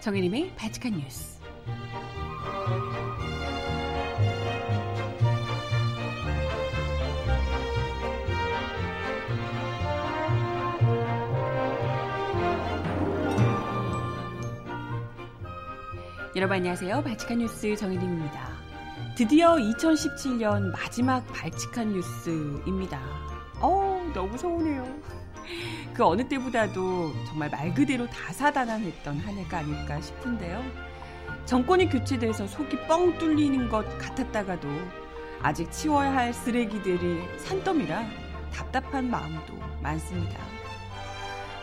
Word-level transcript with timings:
정혜림의 0.00 0.54
바칙한 0.56 0.98
뉴스. 0.98 1.38
여러분 16.34 16.56
안녕하세요. 16.56 17.02
발칙한 17.02 17.38
뉴스 17.38 17.76
정혜림입니다. 17.76 18.48
드디어 19.18 19.56
2017년 19.56 20.72
마지막 20.72 21.26
발칙한 21.26 21.92
뉴스입니다. 21.92 22.98
어우, 23.60 24.10
너무 24.14 24.38
서운해요. 24.38 24.82
그 26.00 26.06
어느 26.06 26.26
때보다도 26.26 27.12
정말 27.26 27.50
말 27.50 27.74
그대로 27.74 28.06
다사다난했던 28.06 29.18
한 29.18 29.34
해가 29.36 29.58
아닐까 29.58 30.00
싶은데요. 30.00 30.64
정권이 31.44 31.90
교체돼서 31.90 32.46
속이 32.46 32.86
뻥 32.88 33.18
뚫리는 33.18 33.68
것 33.68 33.84
같았다가도 33.98 34.66
아직 35.42 35.70
치워야 35.70 36.10
할 36.16 36.32
쓰레기들이 36.32 37.20
산더미라 37.40 38.06
답답한 38.50 39.10
마음도 39.10 39.52
많습니다. 39.82 40.38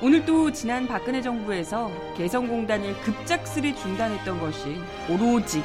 오늘 0.03 0.23
또 0.23 0.51
지난 0.51 0.87
박근혜 0.87 1.19
정부에서 1.19 1.89
개성공단을 2.15 2.95
급작스레 3.01 3.73
중단했던 3.73 4.39
것이 4.39 4.79
오로지 5.09 5.63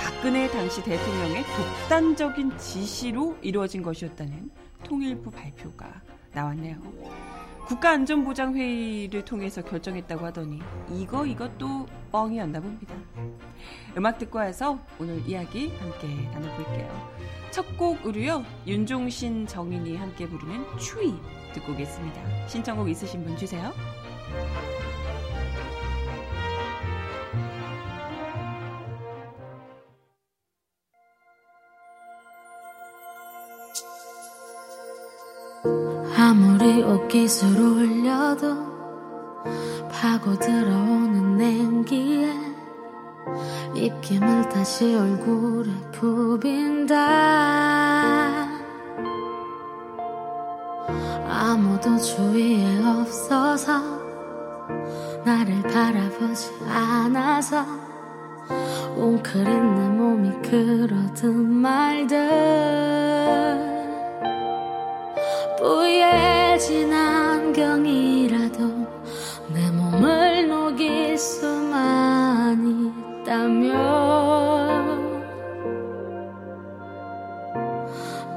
박근혜 0.00 0.48
당시 0.50 0.82
대통령의 0.82 1.44
독단적인 1.44 2.56
지시로 2.56 3.36
이루어진 3.42 3.82
것이었다는 3.82 4.50
통일부 4.82 5.30
발표가 5.30 6.00
나왔네요. 6.32 7.33
국가안전보장회의를 7.66 9.24
통해서 9.24 9.62
결정했다고 9.62 10.26
하더니 10.26 10.60
이거 10.92 11.24
이것도 11.24 11.86
뻥이었나 12.12 12.60
봅니다. 12.60 12.94
음악 13.96 14.18
듣고 14.18 14.38
와서 14.38 14.78
오늘 14.98 15.26
이야기 15.26 15.74
함께 15.76 16.08
나눠볼게요. 16.32 17.24
첫 17.50 17.64
곡으로요. 17.78 18.44
윤종신 18.66 19.46
정인이 19.46 19.96
함께 19.96 20.28
부르는 20.28 20.64
추위 20.78 21.14
듣고 21.52 21.72
오겠습니다. 21.72 22.48
신청곡 22.48 22.88
있으신 22.90 23.24
분 23.24 23.36
주세요. 23.36 23.72
아무리 36.54 36.84
옷깃을 36.84 37.60
올려도 37.60 38.54
파고 39.90 40.38
들어오는 40.38 41.36
냉기에 41.36 42.32
입김을 43.74 44.48
다시 44.50 44.94
얼굴에 44.94 45.72
부빈다. 45.90 46.94
아무도 51.28 51.98
주위에 51.98 52.84
없어서 52.84 53.80
나를 55.24 55.60
바라보지 55.62 56.52
않아서 56.68 57.66
웅크린 58.96 59.74
내 59.74 59.88
몸이 59.88 60.30
그러든 60.48 61.34
말든 61.50 62.94
뿌얘진 65.64 66.92
안경이라도 66.92 68.58
내 69.48 69.70
몸을 69.70 70.46
녹일 70.46 71.16
수만 71.16 72.92
있다면 73.22 73.72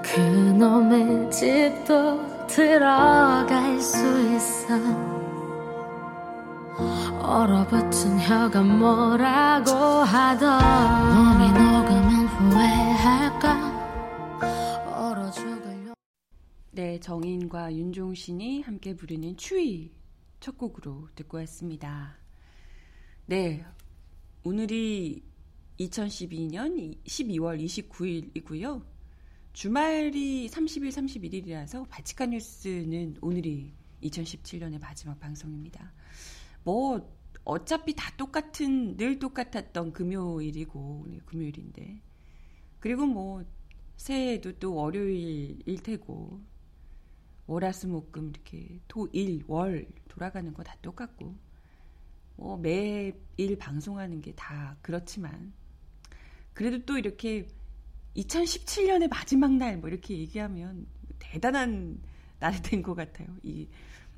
그놈의 0.01 1.29
집도 1.29 2.47
들어갈 2.47 3.77
수 3.81 3.97
있어. 4.31 4.73
얼어붙은 7.21 8.21
혀가 8.21 8.61
뭐라고 8.61 9.73
하던 9.73 10.59
몸이 11.13 11.51
녹으면 11.51 12.27
후회할까 12.27 13.46
네, 16.77 16.99
정인과 16.99 17.73
윤종신이 17.73 18.61
함께 18.61 18.95
부르는 18.95 19.35
추위 19.35 19.91
첫 20.39 20.59
곡으로 20.59 21.07
듣고 21.15 21.37
왔습니다. 21.37 22.19
네, 23.25 23.65
오늘이 24.43 25.23
2012년 25.79 26.95
12월 27.03 27.59
29일이고요. 27.65 28.85
주말이 29.53 30.47
30일, 30.49 30.89
31일이라서 30.89 31.89
바치카 31.89 32.27
뉴스는 32.27 33.17
오늘이 33.21 33.73
2017년의 34.03 34.79
마지막 34.79 35.19
방송입니다. 35.19 35.91
뭐 36.63 37.11
어차피 37.43 37.95
다 37.95 38.15
똑같은 38.17 38.95
늘 38.97 39.17
똑같았던 39.17 39.93
금요일이고 39.93 41.07
네, 41.09 41.19
금요일인데 41.25 42.03
그리고 42.79 43.07
뭐 43.07 43.43
새해에도 43.95 44.51
또 44.59 44.75
월요일일 44.75 45.81
테고 45.81 46.39
월화수목금 47.47 48.29
이렇게 48.29 48.79
토일 48.87 49.43
월 49.47 49.87
돌아가는 50.07 50.53
거 50.53 50.63
다 50.63 50.75
똑같고 50.81 51.35
뭐 52.35 52.57
매일 52.57 53.57
방송하는 53.57 54.21
게 54.21 54.33
다 54.35 54.77
그렇지만 54.81 55.53
그래도 56.53 56.85
또 56.85 56.97
이렇게 56.97 57.47
2017년의 58.15 59.09
마지막 59.09 59.53
날 59.53 59.77
뭐 59.77 59.89
이렇게 59.89 60.17
얘기하면 60.17 60.87
대단한 61.19 61.99
날이 62.39 62.61
된 62.61 62.81
것 62.83 62.95
같아요. 62.95 63.27
이 63.43 63.67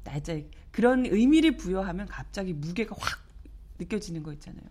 날짜에 0.03 0.49
그런 0.71 1.05
의미를 1.05 1.57
부여하면 1.57 2.07
갑자기 2.07 2.53
무게가 2.53 2.95
확 2.99 3.19
느껴지는 3.77 4.23
거 4.23 4.33
있잖아요. 4.33 4.65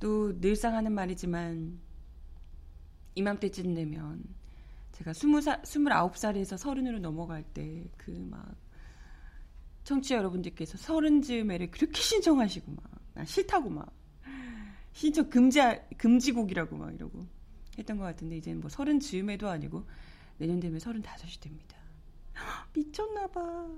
또 0.00 0.38
늘상 0.40 0.74
하는 0.74 0.92
말이지만 0.92 1.78
이맘때쯤 3.14 3.74
되면 3.74 4.22
제가 4.96 5.12
스무 5.12 5.40
살, 5.40 5.60
스물아홉 5.64 6.16
살에서 6.16 6.56
서른으로 6.56 6.98
넘어갈 6.98 7.42
때 7.44 7.86
그 7.98 8.10
막 8.12 8.54
청취자 9.84 10.16
여러분들께서 10.16 10.76
서른 10.78 11.22
즈음에를 11.22 11.70
그렇게 11.70 12.00
신청하시고 12.00 12.72
막나 13.14 13.24
싫다고 13.24 13.70
막 13.70 13.92
신청 14.92 15.30
금지 15.30 15.60
금지곡이라고 15.96 16.76
막 16.76 16.92
이러고 16.94 17.26
했던 17.78 17.96
것 17.98 18.04
같은데 18.04 18.36
이제는 18.38 18.60
뭐 18.60 18.68
서른 18.70 18.98
즈음에도 18.98 19.48
아니고 19.48 19.86
내년 20.38 20.58
되면 20.60 20.80
서른 20.80 21.02
다섯이 21.02 21.34
됩니다. 21.40 21.76
미쳤나 22.74 23.28
봐. 23.28 23.68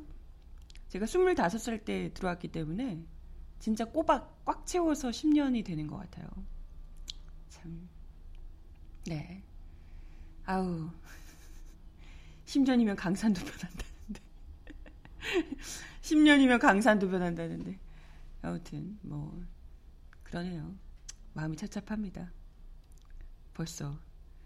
제가 0.89 1.05
스물다섯 1.07 1.61
살 1.61 1.85
때 1.85 2.11
들어왔기 2.15 2.49
때문에 2.49 3.05
진짜 3.59 3.85
꼬박 3.85 4.45
꽉 4.47 4.65
채워서 4.67 5.11
10년이 5.11 5.65
되는 5.65 5.87
것 5.87 5.97
같아요. 5.99 6.27
참. 7.51 7.89
네. 9.07 9.43
아우. 10.51 10.89
10년이면 12.47 12.97
강산도 12.97 13.43
변한다는데. 13.45 14.21
10년이면 16.01 16.59
강산도 16.59 17.11
변한다는데. 17.11 17.79
아무튼 18.41 18.99
뭐 19.03 19.45
그러네요. 20.23 20.75
마음이 21.35 21.55
착잡합니다. 21.55 22.33
벌써 23.53 24.01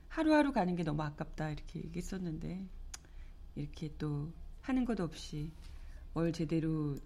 하루하루 0.09 0.53
가는 0.53 0.75
게 0.75 0.83
너무 0.83 1.03
아깝다 1.03 1.51
이렇게 1.51 1.79
얘기했었는데 1.85 2.67
이렇게 3.55 3.95
또 3.97 4.33
하는 4.63 4.85
것 4.85 4.99
없이 4.99 5.53
뭘 6.15 6.33
제대로 6.33 6.97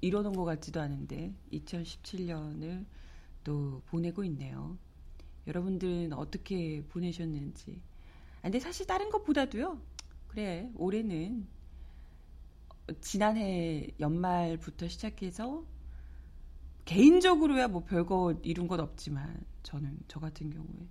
이뤄놓은 0.00 0.34
것 0.34 0.46
같지도 0.46 0.80
않은데 0.80 1.34
2017년을 1.52 2.86
또 3.44 3.82
보내고 3.84 4.24
있네요. 4.24 4.78
여러분들은 5.46 6.14
어떻게 6.14 6.82
보내셨는지 6.88 7.82
근데 8.46 8.60
사실 8.60 8.86
다른 8.86 9.10
것보다도요. 9.10 9.80
그래 10.28 10.70
올해는 10.76 11.48
지난해 13.00 13.88
연말부터 13.98 14.86
시작해서 14.86 15.66
개인적으로야 16.84 17.66
뭐 17.66 17.82
별거 17.82 18.38
이룬 18.44 18.68
건 18.68 18.78
없지만 18.78 19.44
저는 19.64 19.98
저 20.06 20.20
같은 20.20 20.50
경우에 20.50 20.86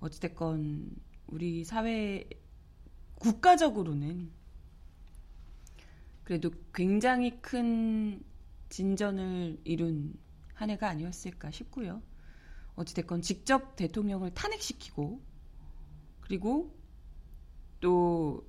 어찌됐건 0.00 0.96
우리 1.26 1.62
사회 1.62 2.26
국가적으로는 3.16 4.30
그래도 6.24 6.50
굉장히 6.72 7.38
큰 7.42 8.22
진전을 8.70 9.60
이룬 9.64 10.18
한 10.54 10.70
해가 10.70 10.88
아니었을까 10.88 11.50
싶고요. 11.50 12.00
어찌됐건 12.76 13.20
직접 13.20 13.76
대통령을 13.76 14.32
탄핵시키고 14.32 15.20
그리고 16.22 16.77
또 17.80 18.46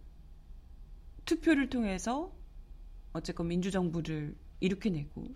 투표를 1.25 1.69
통해서 1.69 2.33
어쨌건 3.13 3.47
민주정부를 3.47 4.35
일으켜내고 4.59 5.35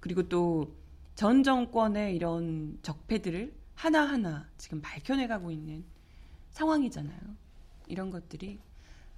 그리고 0.00 0.28
또 0.28 0.84
전 1.14 1.44
정권의 1.44 2.16
이런 2.16 2.78
적폐들을 2.82 3.54
하나하나 3.74 4.48
지금 4.58 4.80
밝혀내가고 4.80 5.52
있는 5.52 5.84
상황이잖아요. 6.50 7.20
이런 7.86 8.10
것들이 8.10 8.58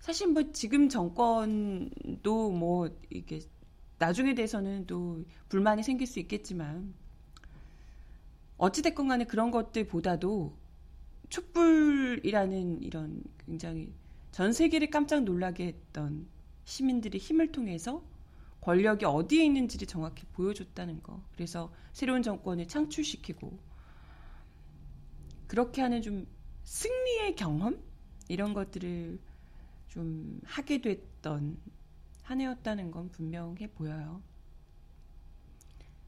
사실 0.01 0.29
뭐 0.29 0.53
지금 0.53 0.89
정권도 0.91 2.51
뭐 2.53 2.91
이게 3.11 3.41
나중에 3.99 4.35
대해서는 4.35 4.87
또 4.87 5.25
불만이 5.49 5.83
생길 5.83 6.07
수 6.07 6.21
있겠지만 6.21 6.95
어찌됐건 8.59 9.09
간에 9.09 9.25
그런 9.25 9.51
것들보다도 9.51 10.55
촛불이라는 11.29 12.83
이런 12.83 13.23
굉장히 13.45 13.93
전 14.33 14.53
세계를 14.53 14.91
깜짝 14.91 15.25
놀라게 15.25 15.67
했던 15.67 16.27
시민들의 16.65 17.21
힘을 17.21 17.53
통해서 17.53 18.03
권력이 18.61 19.05
어디에 19.05 19.45
있는지를 19.45 19.87
정확히 19.87 20.25
보여줬다는 20.33 21.03
거. 21.03 21.23
그래서 21.33 21.73
새로운 21.93 22.23
정권을 22.23 22.67
창출시키고 22.67 23.59
그렇게 25.47 25.81
하는 25.83 26.03
좀 26.03 26.27
승리의 26.65 27.37
경험 27.37 27.81
이런 28.29 28.55
것들을 28.55 29.21
좀 29.89 30.41
하게 30.45 30.81
됐던 30.81 31.57
한 32.25 32.41
해였다는 32.41 32.91
건 32.91 33.09
분명해 33.11 33.69
보여요. 33.69 34.21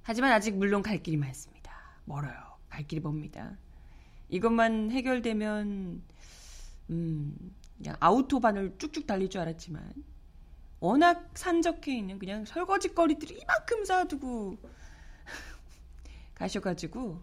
하지만 0.02 0.32
아직 0.32 0.56
물론 0.56 0.82
갈 0.82 1.00
길이 1.02 1.16
많습니다. 1.16 1.72
멀어요. 2.04 2.58
갈 2.68 2.86
길이 2.86 3.00
멉니다. 3.00 3.56
이것만 4.28 4.90
해결되면 4.90 6.02
음, 6.90 7.54
그냥 7.76 7.96
아우토반을 8.00 8.76
쭉쭉 8.78 9.06
달릴 9.06 9.28
줄 9.30 9.40
알았지만 9.40 9.92
워낙 10.80 11.30
산적해 11.34 11.96
있는 11.96 12.18
그냥 12.18 12.44
설거지 12.44 12.94
거리들이 12.94 13.38
이만큼 13.40 13.84
쌓아두고 13.84 14.58
가셔가지고 16.34 17.20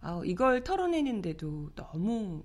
아, 0.00 0.22
이걸 0.24 0.62
털어내는데도 0.64 1.70
너무 1.74 2.42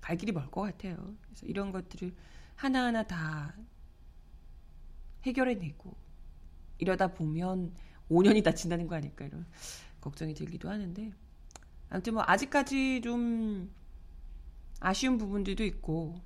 갈 0.00 0.16
길이 0.16 0.32
멀 0.32 0.50
것 0.50 0.62
같아요. 0.62 0.96
그래서 1.22 1.46
이런 1.46 1.70
것들을 1.72 2.14
하나하나 2.56 3.02
다 3.04 3.54
해결해내고 5.24 5.96
이러다 6.78 7.08
보면 7.14 7.74
5년이 8.10 8.42
다 8.42 8.52
지나는 8.54 8.86
거 8.88 8.94
아닐까 8.96 9.24
이런 9.26 9.46
걱정이 10.00 10.34
들기도 10.34 10.70
하는데 10.70 11.12
아무튼 11.90 12.14
뭐 12.14 12.22
아직까지 12.26 13.00
좀 13.02 13.70
아쉬운 14.80 15.18
부분들도 15.18 15.64
있고 15.64 16.20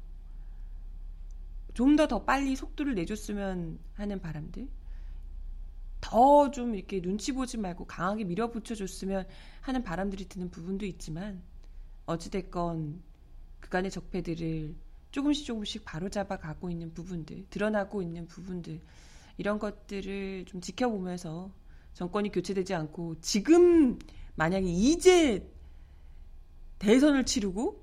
좀더더 1.74 2.24
빨리 2.24 2.54
속도를 2.54 2.94
내줬으면 2.94 3.78
하는 3.94 4.20
바람들 4.20 4.68
더 6.00 6.50
좀 6.50 6.74
이렇게 6.74 7.00
눈치 7.00 7.32
보지 7.32 7.56
말고 7.56 7.86
강하게 7.86 8.24
밀어붙여 8.24 8.74
줬으면 8.74 9.26
하는 9.60 9.82
바람들이 9.82 10.28
드는 10.28 10.50
부분도 10.50 10.84
있지만 10.86 11.42
어찌됐건 12.06 13.00
그간의 13.60 13.90
적폐들을 13.90 14.74
조금씩 15.12 15.46
조금씩 15.46 15.84
바로잡아 15.84 16.36
가고 16.38 16.70
있는 16.70 16.92
부분들 16.92 17.46
드러나고 17.48 18.02
있는 18.02 18.26
부분들 18.26 18.80
이런 19.38 19.58
것들을 19.58 20.44
좀 20.46 20.60
지켜보면서 20.60 21.50
정권이 21.94 22.32
교체되지 22.32 22.74
않고 22.74 23.20
지금 23.20 23.98
만약에 24.37 24.67
이제 24.67 25.49
대선을 26.79 27.25
치르고 27.25 27.82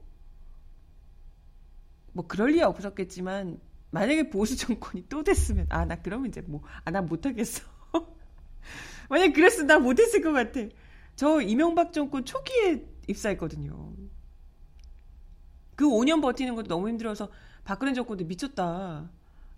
뭐 2.14 2.28
그럴 2.28 2.52
리야 2.52 2.68
없었겠지만 2.68 3.60
만약에 3.92 4.30
보수 4.30 4.56
정권이 4.58 5.06
또 5.10 5.24
됐으면 5.24 5.66
아 5.70 5.86
나 5.86 5.96
그러면 6.02 6.28
이제 6.30 6.42
뭐 6.42 6.62
아 6.86 6.92
나 6.92 7.02
못하겠어. 7.02 7.64
만약 9.10 9.34
그랬으면 9.34 9.68
나 9.68 9.80
못했을 9.80 10.22
것 10.22 10.32
같아. 10.32 10.62
저 11.16 11.42
이명박 11.42 11.94
정권 11.94 12.26
초기에 12.26 12.86
입사했거든요. 13.08 13.94
그 15.76 15.86
5년 15.86 16.22
버티는 16.22 16.56
것도 16.56 16.68
너무 16.68 16.90
힘들어서 16.90 17.30
박근혜 17.64 17.94
정권도 17.94 18.26
미쳤다. 18.26 19.10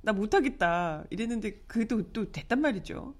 나 0.01 0.13
못하겠다. 0.13 1.05
이랬는데 1.09 1.63
그도 1.67 2.11
또 2.11 2.31
됐단 2.31 2.61
말이죠 2.61 3.15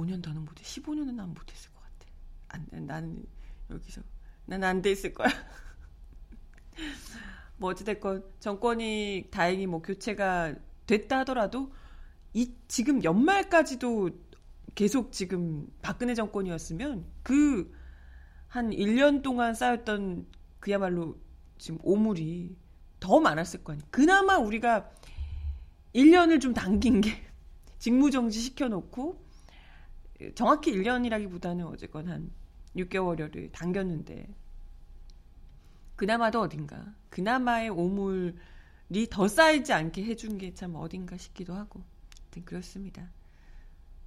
5년 0.00 0.22
더는 0.22 0.44
못해. 0.44 0.62
15년은 0.62 1.14
난 1.14 1.32
못했을 1.34 1.70
것 1.72 1.80
같아. 1.80 2.06
안, 2.48 2.66
나는 2.86 3.24
여기서. 3.70 4.02
난 4.46 4.64
안 4.64 4.82
돼 4.82 4.90
있을 4.90 5.14
거야. 5.14 5.28
뭐 7.58 7.70
어찌됐건 7.70 8.24
정권이 8.40 9.28
다행히 9.30 9.66
뭐 9.66 9.82
교체가 9.82 10.54
됐다 10.86 11.18
하더라도 11.20 11.72
이 12.32 12.54
지금 12.68 13.04
연말까지도 13.04 14.10
계속 14.74 15.12
지금 15.12 15.66
박근혜 15.82 16.14
정권이었으면 16.14 17.04
그 17.22 17.80
한 18.50 18.70
1년 18.70 19.22
동안 19.22 19.54
쌓였던 19.54 20.26
그야말로 20.58 21.16
지금 21.56 21.78
오물이 21.84 22.56
더 22.98 23.20
많았을 23.20 23.62
거 23.62 23.72
아니에요. 23.72 23.86
그나마 23.92 24.38
우리가 24.38 24.90
1년을 25.94 26.40
좀 26.40 26.52
당긴 26.52 27.00
게 27.00 27.10
직무정지 27.78 28.40
시켜놓고 28.40 29.24
정확히 30.34 30.72
1년이라기보다는 30.72 31.66
어쨌건 31.66 32.08
한 32.08 32.30
6개월여를 32.76 33.52
당겼는데 33.52 34.28
그나마도 35.96 36.40
어딘가 36.40 36.94
그나마의 37.10 37.68
오물이 37.70 39.08
더 39.10 39.28
쌓이지 39.28 39.72
않게 39.72 40.04
해준 40.04 40.38
게 40.38 40.54
참 40.54 40.74
어딘가 40.74 41.16
싶기도 41.16 41.54
하고 41.54 41.82
하여튼 42.22 42.44
그렇습니다. 42.44 43.10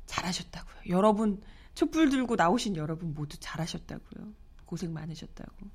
잘하셨다고요. 0.05 0.75
여러분 0.89 1.41
촛불 1.75 2.09
들고 2.09 2.35
나오신 2.35 2.75
여러분 2.75 3.13
모두 3.13 3.37
잘하셨다고요. 3.39 4.33
고생 4.65 4.93
많으셨다고. 4.93 5.67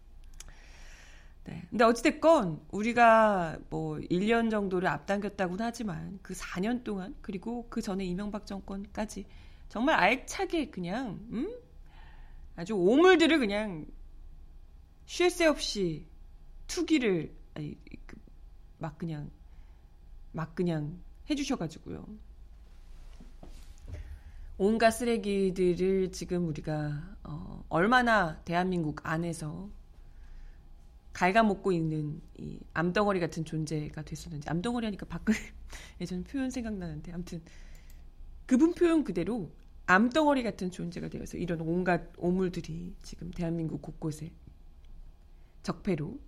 네. 1.45 1.67
근데 1.71 1.85
어찌됐건 1.85 2.67
우리가 2.71 3.59
뭐 3.71 3.97
1년 3.97 4.51
정도를 4.51 4.89
앞당겼다고는 4.89 5.65
하지만 5.65 6.19
그 6.23 6.35
4년 6.35 6.85
동안 6.85 7.15
그리고 7.23 7.67
그 7.71 7.81
전에 7.81 8.05
이명박 8.05 8.47
정권까지 8.47 9.25
정말 9.69 9.97
알차게 9.97 10.71
그냥 10.71 11.21
음? 11.31 11.55
아주 12.57 12.75
오물들을 12.75 13.39
그냥 13.39 13.87
쉴 15.07 15.31
새 15.31 15.47
없이 15.47 16.07
투기를 16.67 17.35
아니, 17.55 17.77
그, 18.07 18.17
막 18.79 18.99
그냥 18.99 19.31
막 20.33 20.55
그냥 20.55 20.99
해주셔가지고요. 21.31 22.07
온갖 24.59 24.91
쓰레기들을 24.91 26.11
지금 26.13 26.49
우리가 26.49 27.17
어, 27.23 27.65
얼마나 27.69 28.41
대한민국 28.41 29.01
안에서 29.07 29.71
갉아먹고 31.13 31.73
있는 31.73 32.21
이 32.37 32.59
암덩어리 32.75 33.21
같은 33.21 33.45
존재가 33.45 34.03
됐었는지 34.03 34.49
암덩어리 34.49 34.87
하니까 34.87 35.07
박근혜 35.07 35.39
예전 36.01 36.25
표현 36.25 36.51
생각나는데 36.51 37.13
아무튼 37.13 37.41
그분 38.49 38.73
표현 38.75 39.05
그대로 39.05 39.53
암덩어리 39.87 40.43
같은 40.43 40.73
존재가 40.73 41.09
되어서 41.09 41.37
이런 41.37 41.61
온갖 41.61 42.11
오물들이 42.17 42.97
지금 43.03 43.31
대한민국 43.31 43.81
곳곳에 43.81 44.33
적폐로 45.63 46.19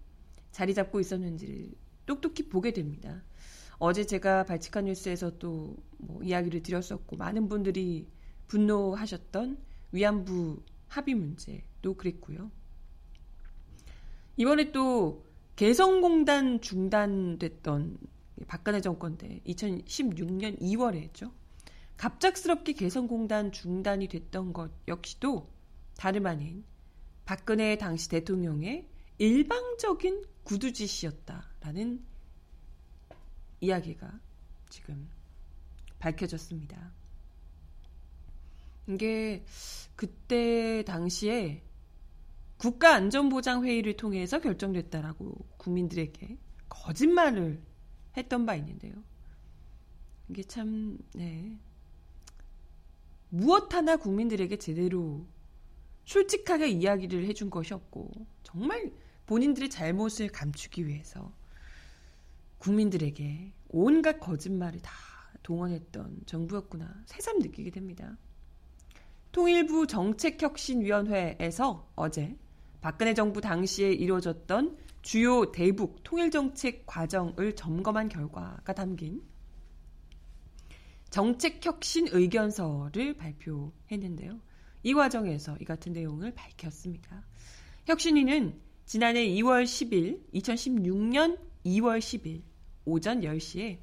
자리 0.53 0.75
잡고 0.75 1.01
있었는지를 1.01 1.73
똑똑히 2.07 2.49
보게 2.49 2.73
됩니다. 2.73 3.25
어제 3.79 4.05
제가 4.07 4.45
발칙한 4.45 4.85
뉴스에서 4.85 5.39
또 5.39 5.77
뭐 6.01 6.23
이야기를 6.23 6.63
드렸었고 6.63 7.17
많은 7.17 7.49
분들이 7.49 8.09
분노하셨던 8.49 9.59
위안부 9.93 10.63
합의 10.89 11.15
문제도 11.15 11.95
그랬고요. 11.95 12.51
이번에 14.37 14.73
또 14.73 15.25
개성공단 15.57 16.61
중단됐던 16.61 17.99
박근혜 18.47 18.81
정권 18.81 19.19
때 19.19 19.41
2016년 19.47 20.59
2월에 20.61 21.03
했죠. 21.03 21.33
갑작스럽게 22.01 22.73
개성공단 22.73 23.53
중단이 23.53 24.09
됐던 24.09 24.55
것 24.55 24.71
역시도 24.89 25.53
다름 25.99 26.25
아닌 26.25 26.65
박근혜 27.27 27.77
당시 27.77 28.09
대통령의 28.09 28.89
일방적인 29.19 30.25
구두짓이었다라는 30.45 32.03
이야기가 33.61 34.19
지금 34.71 35.11
밝혀졌습니다. 35.99 36.91
이게 38.89 39.45
그때 39.95 40.83
당시에 40.85 41.63
국가안전보장회의를 42.57 43.99
통해서 43.99 44.41
결정됐다라고 44.41 45.35
국민들에게 45.59 46.39
거짓말을 46.71 47.63
했던 48.17 48.47
바 48.47 48.55
있는데요. 48.55 48.95
이게 50.31 50.43
참, 50.45 50.97
네. 51.13 51.59
무엇 53.31 53.73
하나 53.75 53.97
국민들에게 53.97 54.57
제대로 54.57 55.27
솔직하게 56.05 56.69
이야기를 56.69 57.25
해준 57.27 57.51
것이 57.51 57.73
없고, 57.73 58.11
정말 58.43 58.93
본인들의 59.27 59.71
잘못을 59.71 60.29
감추기 60.29 60.87
위해서 60.87 61.33
국민들에게 62.59 63.53
온갖 63.69 64.19
거짓말을 64.19 64.81
다 64.81 64.93
동원했던 65.43 66.23
정부였구나 66.27 67.03
새삼 67.07 67.39
느끼게 67.39 67.71
됩니다. 67.71 68.19
통일부 69.33 69.87
정책혁신위원회에서 69.87 71.89
어제 71.95 72.37
박근혜 72.81 73.15
정부 73.15 73.41
당시에 73.41 73.93
이루어졌던 73.93 74.77
주요 75.03 75.53
대북 75.53 76.03
통일정책 76.03 76.85
과정을 76.87 77.55
점검한 77.55 78.09
결과가 78.09 78.75
담긴 78.75 79.23
정책혁신 81.11 82.09
의견서를 82.13 83.15
발표했는데요. 83.15 84.41
이 84.83 84.95
과정에서 84.95 85.57
이 85.61 85.65
같은 85.65 85.93
내용을 85.93 86.33
밝혔습니다. 86.35 87.25
혁신위는 87.87 88.59
지난해 88.87 89.27
2월 89.29 89.65
10일, 89.65 90.21
2016년 90.35 91.39
2월 91.65 91.99
10일 91.99 92.43
오전 92.85 93.21
10시에 93.21 93.79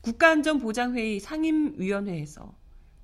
국가안전보장회의 0.00 1.20
상임위원회에서 1.20 2.54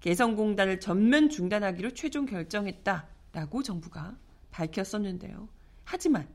개성공단을 0.01 0.81
전면 0.81 1.29
중단하기로 1.29 1.95
최종 1.95 2.27
결정했다라고 2.27 3.63
정부가 3.63 4.19
밝혔었는데요. 4.51 5.49
하지만 5.85 6.29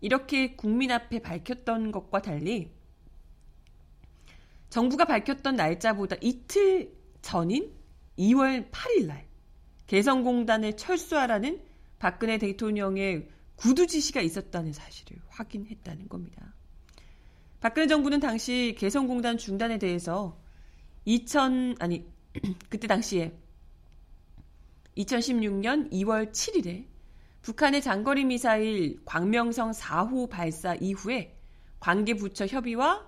이렇게 0.00 0.54
국민 0.56 0.90
앞에 0.90 1.20
밝혔던 1.20 1.90
것과 1.90 2.22
달리 2.22 2.70
정부가 4.70 5.04
밝혔던 5.04 5.56
날짜보다 5.56 6.16
이틀 6.20 6.92
전인 7.22 7.72
2월 8.18 8.70
8일 8.70 9.06
날 9.06 9.26
개성공단을 9.86 10.76
철수하라는 10.76 11.60
박근혜 11.98 12.38
대통령의 12.38 13.28
구두 13.56 13.86
지시가 13.86 14.20
있었다는 14.20 14.72
사실을 14.72 15.20
확인했다는 15.28 16.08
겁니다. 16.08 16.54
박근혜 17.60 17.86
정부는 17.86 18.20
당시 18.20 18.74
개성공단 18.78 19.38
중단에 19.38 19.78
대해서 19.78 20.38
2000 21.04 21.76
아니 21.80 22.06
그때 22.68 22.86
당시에 22.86 23.32
2016년 24.98 25.90
2월 25.92 26.32
7일에 26.32 26.86
북한의 27.42 27.80
장거리 27.80 28.24
미사일 28.24 29.00
광명성 29.04 29.70
4호 29.70 30.28
발사 30.28 30.74
이후에 30.74 31.38
관계 31.78 32.14
부처 32.14 32.46
협의와 32.46 33.06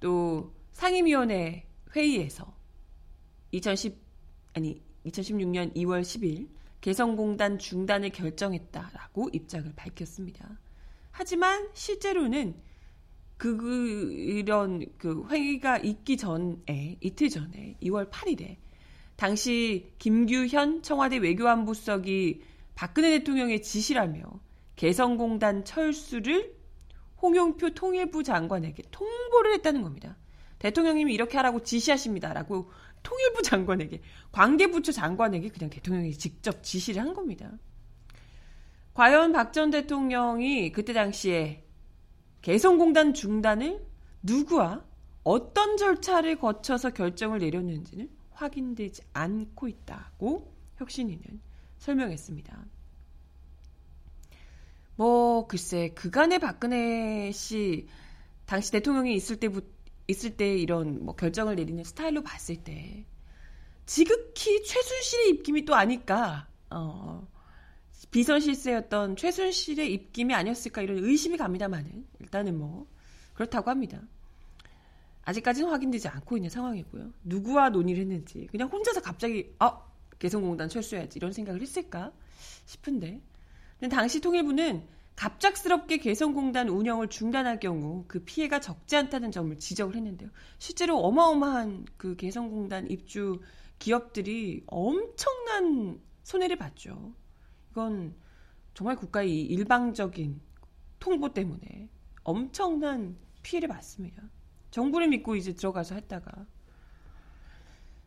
또 0.00 0.54
상임위원회 0.72 1.66
회의에서 1.94 2.54
2010 3.52 4.00
아니 4.54 4.82
2016년 5.06 5.74
2월 5.76 6.02
10일 6.02 6.48
개성공단 6.80 7.58
중단을 7.58 8.10
결정했다라고 8.10 9.30
입장을 9.32 9.72
밝혔습니다. 9.76 10.58
하지만 11.10 11.68
실제로는 11.74 12.54
그, 13.36 13.56
그런 13.56 14.86
그 14.98 15.26
회의가 15.28 15.78
있기 15.78 16.16
전에 16.16 16.96
이틀 17.00 17.28
전에 17.28 17.76
2월 17.82 18.10
8일에 18.10 18.56
당시 19.16 19.92
김규현 19.98 20.82
청와대 20.82 21.18
외교안보석이 21.18 22.42
박근혜 22.74 23.10
대통령의 23.18 23.62
지시라며 23.62 24.22
개성공단 24.76 25.64
철수를 25.64 26.56
홍영표 27.20 27.74
통일부 27.74 28.24
장관에게 28.24 28.82
통보를 28.90 29.54
했다는 29.54 29.82
겁니다. 29.82 30.16
대통령님이 30.62 31.12
이렇게 31.12 31.36
하라고 31.38 31.64
지시하십니다라고 31.64 32.70
통일부 33.02 33.42
장관에게 33.42 34.00
관계부처 34.30 34.92
장관에게 34.92 35.48
그냥 35.48 35.70
대통령이 35.70 36.12
직접 36.12 36.62
지시를 36.62 37.02
한 37.02 37.14
겁니다. 37.14 37.50
과연 38.94 39.32
박 39.32 39.52
전 39.52 39.70
대통령이 39.70 40.70
그때 40.70 40.92
당시에 40.92 41.64
개성공단 42.42 43.12
중단을 43.12 43.84
누구와 44.22 44.84
어떤 45.24 45.76
절차를 45.76 46.36
거쳐서 46.36 46.90
결정을 46.90 47.40
내렸는지는 47.40 48.08
확인되지 48.30 49.02
않고 49.12 49.66
있다고 49.66 50.52
혁신위는 50.76 51.40
설명했습니다. 51.78 52.64
뭐 54.94 55.46
글쎄 55.48 55.88
그간의 55.94 56.38
박근혜 56.38 57.32
씨 57.32 57.88
당시 58.46 58.70
대통령이 58.70 59.14
있을 59.14 59.40
때부터 59.40 59.81
있을 60.08 60.36
때 60.36 60.56
이런 60.56 61.04
뭐 61.04 61.14
결정을 61.14 61.56
내리는 61.56 61.82
스타일로 61.84 62.22
봤을 62.22 62.56
때 62.56 63.04
지극히 63.86 64.62
최순실의 64.62 65.30
입김이 65.30 65.64
또 65.64 65.74
아닐까 65.74 66.48
어, 66.70 67.26
비선 68.10 68.40
실세였던 68.40 69.16
최순실의 69.16 69.92
입김이 69.92 70.34
아니었을까 70.34 70.82
이런 70.82 71.04
의심이 71.04 71.36
갑니다만은 71.36 72.06
일단은 72.20 72.58
뭐 72.58 72.86
그렇다고 73.34 73.70
합니다. 73.70 74.00
아직까지는 75.24 75.70
확인되지 75.70 76.08
않고 76.08 76.36
있는 76.36 76.50
상황이고요. 76.50 77.12
누구와 77.24 77.70
논의를 77.70 78.02
했는지 78.02 78.48
그냥 78.50 78.68
혼자서 78.68 79.00
갑자기 79.00 79.54
아 79.58 79.80
개성공단 80.18 80.68
철수해야지 80.68 81.18
이런 81.18 81.32
생각을 81.32 81.60
했을까 81.60 82.12
싶은데 82.66 83.20
당시 83.90 84.20
통일부는 84.20 84.86
갑작스럽게 85.16 85.98
개성공단 85.98 86.68
운영을 86.68 87.08
중단할 87.08 87.60
경우 87.60 88.04
그 88.08 88.24
피해가 88.24 88.60
적지 88.60 88.96
않다는 88.96 89.30
점을 89.30 89.56
지적을 89.58 89.94
했는데요. 89.94 90.30
실제로 90.58 90.98
어마어마한 90.98 91.86
그 91.96 92.16
개성공단 92.16 92.90
입주 92.90 93.40
기업들이 93.78 94.64
엄청난 94.66 96.00
손해를 96.22 96.56
봤죠. 96.56 97.14
이건 97.70 98.14
정말 98.74 98.96
국가의 98.96 99.42
일방적인 99.42 100.40
통보 100.98 101.34
때문에 101.34 101.88
엄청난 102.22 103.16
피해를 103.42 103.68
봤습니다. 103.68 104.22
정부를 104.70 105.08
믿고 105.08 105.36
이제 105.36 105.52
들어가서 105.54 105.94
했다가 105.96 106.46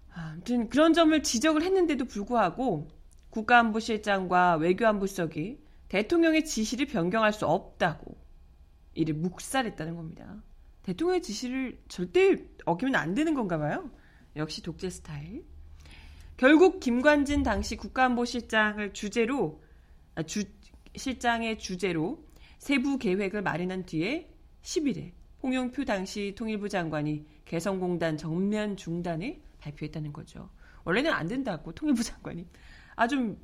아무튼 0.09 0.69
그런 0.69 0.93
점을 0.93 1.21
지적을 1.21 1.61
했는데도 1.61 2.05
불구하고 2.05 2.87
국가안보실장과 3.29 4.55
외교안보석이 4.55 5.64
대통령의 5.95 6.43
지시를 6.43 6.87
변경할 6.87 7.31
수 7.31 7.45
없다고 7.45 8.17
이를 8.95 9.13
묵살했다는 9.13 9.95
겁니다. 9.95 10.43
대통령의 10.83 11.21
지시를 11.21 11.79
절대 11.87 12.37
어기면 12.65 12.95
안 12.95 13.13
되는 13.13 13.33
건가 13.33 13.57
봐요. 13.57 13.89
역시 14.35 14.61
독재 14.61 14.89
스타일. 14.89 15.45
결국 16.35 16.81
김관진 16.81 17.43
당시 17.43 17.77
국가안보실장을 17.77 18.91
주제로 18.91 19.63
아, 20.15 20.23
주, 20.23 20.43
실장의 20.97 21.59
주제로 21.59 22.25
세부 22.57 22.97
계획을 22.97 23.41
마련한 23.41 23.85
뒤에 23.85 24.29
10일에 24.63 25.13
홍영표 25.43 25.85
당시 25.85 26.35
통일부 26.35 26.67
장관이 26.67 27.25
개성공단 27.45 28.17
정면 28.17 28.75
중단을 28.75 29.41
발표했다는 29.59 30.11
거죠. 30.11 30.49
원래는 30.83 31.13
안 31.13 31.29
된다고 31.29 31.71
통일부 31.71 32.03
장관이 32.03 32.45
아 32.97 33.07
좀 33.07 33.39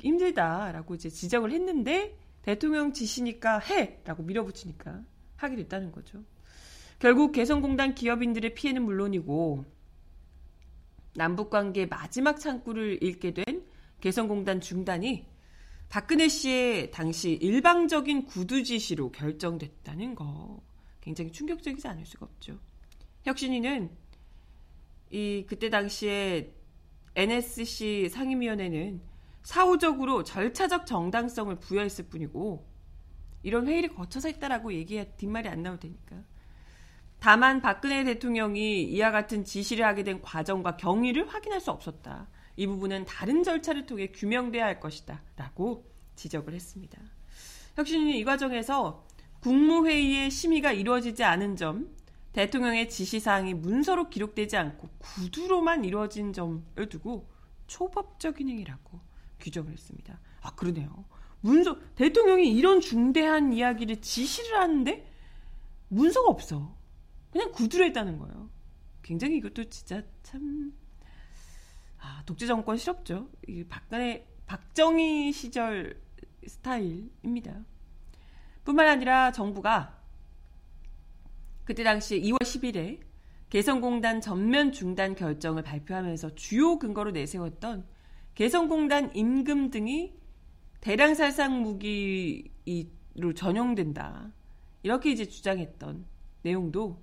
힘들다라고 0.00 0.94
이제 0.94 1.08
지적을 1.08 1.52
했는데 1.52 2.16
대통령 2.42 2.92
지시니까 2.92 3.58
해라고 3.58 4.22
밀어붙이니까 4.22 5.02
하게 5.36 5.56
됐다는 5.56 5.92
거죠. 5.92 6.22
결국 6.98 7.32
개성공단 7.32 7.94
기업인들의 7.94 8.54
피해는 8.54 8.82
물론이고 8.82 9.64
남북 11.14 11.50
관계 11.50 11.86
마지막 11.86 12.38
창구를 12.38 13.02
읽게 13.02 13.34
된 13.34 13.64
개성공단 14.00 14.60
중단이 14.60 15.26
박근혜 15.88 16.28
씨의 16.28 16.90
당시 16.90 17.32
일방적인 17.32 18.26
구두 18.26 18.62
지시로 18.62 19.12
결정됐다는 19.12 20.14
거 20.14 20.62
굉장히 21.00 21.30
충격적이지 21.32 21.86
않을 21.88 22.04
수가 22.04 22.26
없죠. 22.26 22.58
혁신위는 23.24 23.90
이 25.10 25.44
그때 25.46 25.70
당시에 25.70 26.52
NSC 27.14 28.08
상임위원회는 28.10 29.00
사후적으로 29.46 30.24
절차적 30.24 30.86
정당성을 30.86 31.54
부여했을 31.60 32.08
뿐이고 32.08 32.66
이런 33.44 33.68
회의를 33.68 33.94
거쳐서 33.94 34.26
했다라고 34.26 34.72
얘기해 34.72 35.12
뒷말이 35.16 35.48
안 35.48 35.62
나올 35.62 35.78
테니까. 35.78 36.16
다만 37.20 37.62
박근혜 37.62 38.02
대통령이 38.02 38.82
이와 38.82 39.12
같은 39.12 39.44
지시를 39.44 39.86
하게 39.86 40.02
된 40.02 40.20
과정과 40.20 40.76
경위를 40.76 41.28
확인할 41.28 41.60
수 41.60 41.70
없었다. 41.70 42.26
이 42.56 42.66
부분은 42.66 43.04
다른 43.04 43.44
절차를 43.44 43.86
통해 43.86 44.08
규명돼야 44.08 44.64
할 44.64 44.80
것이다. 44.80 45.22
라고 45.36 45.88
지적을 46.16 46.52
했습니다. 46.52 47.00
혁신위는 47.76 48.14
이 48.14 48.24
과정에서 48.24 49.06
국무회의의 49.42 50.28
심의가 50.28 50.72
이루어지지 50.72 51.22
않은 51.22 51.54
점, 51.54 51.94
대통령의 52.32 52.88
지시사항이 52.88 53.54
문서로 53.54 54.10
기록되지 54.10 54.56
않고 54.56 54.88
구두로만 54.98 55.84
이루어진 55.84 56.32
점을 56.32 56.88
두고 56.90 57.30
초법적인 57.68 58.48
행위라고 58.48 59.05
규정을 59.40 59.72
했습니다. 59.72 60.20
아, 60.42 60.54
그러네요. 60.54 61.04
문서, 61.40 61.78
대통령이 61.94 62.52
이런 62.54 62.80
중대한 62.80 63.52
이야기를 63.52 64.00
지시를 64.00 64.58
하는데 64.58 65.12
문서가 65.88 66.28
없어. 66.28 66.76
그냥 67.30 67.52
구두로 67.52 67.84
했다는 67.84 68.18
거예요. 68.18 68.50
굉장히 69.02 69.36
이것도 69.36 69.64
진짜 69.64 70.02
참, 70.22 70.72
아, 71.98 72.22
독재 72.26 72.46
정권 72.46 72.76
싫었죠. 72.76 73.30
이 73.46 73.64
박근혜, 73.64 74.26
박정희 74.46 75.32
시절 75.32 76.00
스타일입니다. 76.46 77.64
뿐만 78.64 78.88
아니라 78.88 79.32
정부가 79.32 80.00
그때 81.64 81.84
당시 81.84 82.20
2월 82.20 82.40
10일에 82.40 83.00
개성공단 83.48 84.20
전면 84.20 84.72
중단 84.72 85.14
결정을 85.14 85.62
발표하면서 85.62 86.34
주요 86.34 86.78
근거로 86.78 87.12
내세웠던 87.12 87.86
개성공단 88.36 89.14
임금 89.14 89.70
등이 89.70 90.14
대량 90.80 91.14
살상 91.14 91.62
무기로 91.62 93.32
전용된다. 93.34 94.30
이렇게 94.82 95.10
이제 95.10 95.24
주장했던 95.24 96.04
내용도 96.42 97.02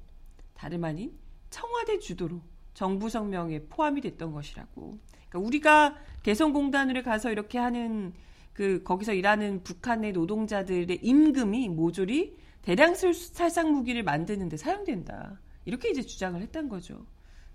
다름 0.54 0.86
아닌 0.86 1.12
청와대 1.50 2.00
주도로 2.00 2.42
정부 2.76 3.10
성명에 3.10 3.64
포함이 3.64 4.02
됐던 4.02 4.32
것이라고. 4.32 5.00
그러니까 5.28 5.40
우리가 5.40 5.98
개성공단으로 6.22 7.02
가서 7.02 7.32
이렇게 7.32 7.58
하는 7.58 8.14
그 8.54 8.84
거기서 8.84 9.14
일하는 9.14 9.64
북한의 9.64 10.12
노동자들의 10.12 11.00
임금이 11.02 11.70
모조리 11.70 12.38
대량 12.62 12.94
살상 12.94 13.72
무기를 13.72 14.04
만드는데 14.04 14.56
사용된다. 14.56 15.40
이렇게 15.66 15.90
이제 15.90 16.04
주장을 16.04 16.40
했던 16.40 16.70
거죠. 16.70 17.08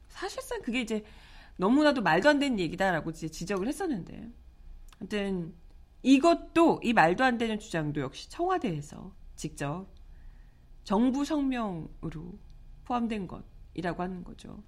사실상 0.08 0.62
그게 0.62 0.80
이제 0.80 1.04
너무나도 1.58 2.02
말도 2.02 2.28
안 2.28 2.38
되는 2.38 2.58
얘기다라고 2.58 3.12
지적을 3.12 3.68
했었는데. 3.68 4.30
아무튼 4.98 5.54
이것도 6.02 6.80
이 6.82 6.92
말도 6.92 7.24
안 7.24 7.36
되는 7.36 7.58
주장도 7.58 8.00
역시 8.00 8.30
청와대에서 8.30 9.14
직접 9.36 9.86
정부 10.84 11.24
성명으로 11.24 12.38
포함된 12.84 13.28
것이라고 13.28 14.02
하는 14.02 14.24
거죠. 14.24 14.62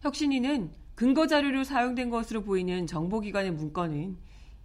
혁신위는 0.00 0.72
근거 0.94 1.26
자료로 1.26 1.64
사용된 1.64 2.10
것으로 2.10 2.42
보이는 2.42 2.86
정보기관의 2.86 3.52
문건은 3.52 4.18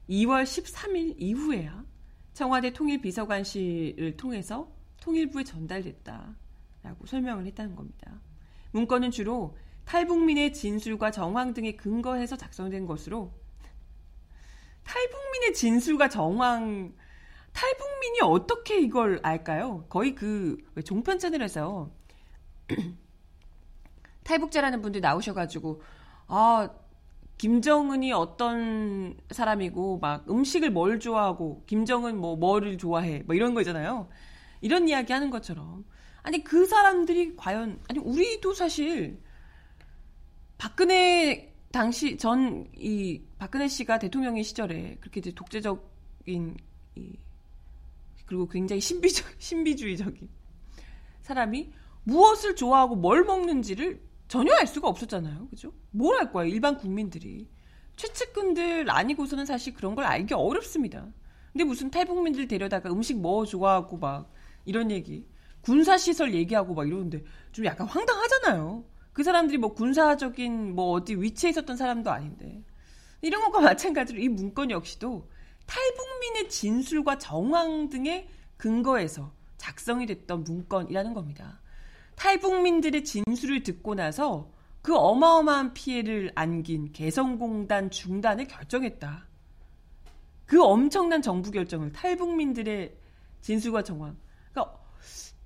2월 0.09 0.43
13일 0.43 1.15
이후에야 1.17 1.85
청와대 2.33 2.73
통일비서관실을 2.73 4.17
통해서 4.17 4.71
통일부에 5.01 5.43
전달됐다라고 5.43 7.05
설명을 7.05 7.45
했다는 7.45 7.75
겁니다. 7.75 8.19
문건은 8.71 9.11
주로 9.11 9.55
탈북민의 9.89 10.53
진술과 10.53 11.09
정황 11.09 11.55
등에 11.55 11.71
근거해서 11.71 12.37
작성된 12.37 12.85
것으로 12.85 13.33
탈북민의 14.83 15.55
진술과 15.55 16.09
정황 16.09 16.93
탈북민이 17.53 18.19
어떻게 18.21 18.79
이걸 18.79 19.19
알까요? 19.23 19.85
거의 19.89 20.13
그 20.13 20.63
종편 20.85 21.17
채널에서 21.17 21.89
탈북자라는 24.23 24.83
분들 24.83 25.01
나오셔가지고 25.01 25.81
아 26.27 26.69
김정은이 27.39 28.11
어떤 28.13 29.17
사람이고 29.31 29.97
막 29.97 30.29
음식을 30.29 30.69
뭘 30.69 30.99
좋아하고 30.99 31.63
김정은 31.65 32.15
뭐 32.15 32.35
뭐를 32.35 32.77
좋아해 32.77 33.23
뭐 33.25 33.35
이런 33.35 33.55
거잖아요. 33.55 34.07
이런 34.61 34.87
이야기 34.87 35.13
하는 35.13 35.31
것처럼 35.31 35.83
아니 36.21 36.43
그 36.43 36.67
사람들이 36.67 37.35
과연 37.35 37.79
아니 37.87 37.97
우리도 37.97 38.53
사실 38.53 39.19
박근혜 40.59 41.55
당시 41.71 42.17
전 42.17 42.67
이 42.77 43.21
박근혜 43.39 43.67
씨가 43.67 43.99
대통령의 43.99 44.43
시절에 44.43 44.97
그렇게 44.99 45.19
이제 45.21 45.31
독재적인 45.31 46.57
이 46.95 47.17
그리고 48.25 48.47
굉장히 48.47 48.81
신비적 48.81 49.25
신비주의적인 49.39 50.29
사람이 51.21 51.71
무엇을 52.03 52.55
좋아하고 52.55 52.95
뭘 52.95 53.23
먹는지를 53.23 54.01
전혀 54.27 54.53
알 54.55 54.67
수가 54.67 54.87
없었잖아요. 54.87 55.47
그죠? 55.49 55.73
뭘 55.91 56.19
알 56.19 56.31
거예요, 56.31 56.53
일반 56.53 56.77
국민들이. 56.77 57.47
최측근들 57.95 58.89
아니고서는 58.89 59.45
사실 59.45 59.73
그런 59.73 59.95
걸 59.95 60.05
알기 60.05 60.33
어렵습니다. 60.33 61.07
근데 61.53 61.63
무슨 61.63 61.89
탈북민들 61.91 62.47
데려다가 62.47 62.91
음식 62.91 63.19
뭐 63.19 63.45
좋아하고 63.45 63.97
막 63.97 64.31
이런 64.65 64.91
얘기, 64.91 65.27
군사시설 65.61 66.33
얘기하고 66.35 66.73
막 66.75 66.87
이러는데 66.87 67.23
좀 67.51 67.65
약간 67.65 67.87
황당하잖아요. 67.87 68.85
그 69.19 69.23
사람들이 69.25 69.57
뭐 69.57 69.73
군사적인 69.73 70.75
뭐 70.75 70.91
어디 70.91 71.13
위치에 71.13 71.49
있었던 71.49 71.75
사람도 71.75 72.09
아닌데. 72.09 72.63
이런 73.21 73.41
것과 73.41 73.59
마찬가지로 73.67 74.17
이 74.17 74.29
문건 74.29 74.71
역시도 74.71 75.29
탈북민의 75.65 76.47
진술과 76.47 77.17
정황 77.17 77.89
등의 77.89 78.29
근거에서 78.55 79.33
작성이 79.57 80.05
됐던 80.05 80.45
문건이라는 80.45 81.13
겁니다. 81.13 81.59
탈북민들의 82.15 83.03
진술을 83.03 83.63
듣고 83.63 83.93
나서 83.93 84.53
그 84.81 84.95
어마어마한 84.95 85.73
피해를 85.73 86.31
안긴 86.35 86.93
개성공단 86.93 87.91
중단을 87.91 88.47
결정했다. 88.47 89.27
그 90.45 90.63
엄청난 90.63 91.21
정부 91.21 91.51
결정을 91.51 91.91
탈북민들의 91.91 92.95
진술과 93.41 93.83
정황. 93.83 94.15
그러니까 94.53 94.79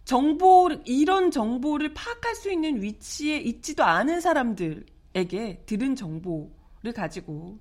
정보 0.05 0.69
이런 0.85 1.31
정보를 1.31 1.93
파악할 1.93 2.35
수 2.35 2.51
있는 2.51 2.81
위치에 2.81 3.37
있지도 3.37 3.83
않은 3.83 4.19
사람들에게 4.21 5.63
들은 5.65 5.95
정보를 5.95 6.93
가지고 6.93 7.59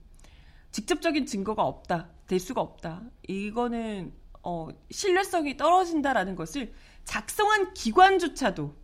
직접적인 0.72 1.26
증거가 1.26 1.64
없다, 1.64 2.09
될 2.26 2.40
수가 2.40 2.61
없다. 2.61 3.02
이거는 3.28 4.12
어, 4.42 4.68
신뢰성이 4.90 5.57
떨어진다라는 5.57 6.35
것을 6.35 6.72
작성한 7.05 7.74
기관조차도 7.74 8.74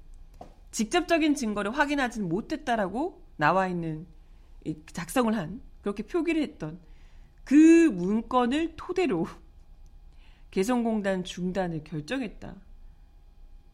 직접적인 0.71 1.35
증거를 1.35 1.77
확인하지는 1.77 2.29
못했다라고 2.29 3.23
나와 3.37 3.67
있는 3.67 4.07
작성을 4.93 5.35
한 5.35 5.61
그렇게 5.81 6.03
표기를 6.03 6.43
했던 6.43 6.79
그 7.45 7.55
문건을 7.55 8.75
토대로 8.77 9.27
개성공단 10.51 11.25
중단을 11.25 11.83
결정했다. 11.85 12.55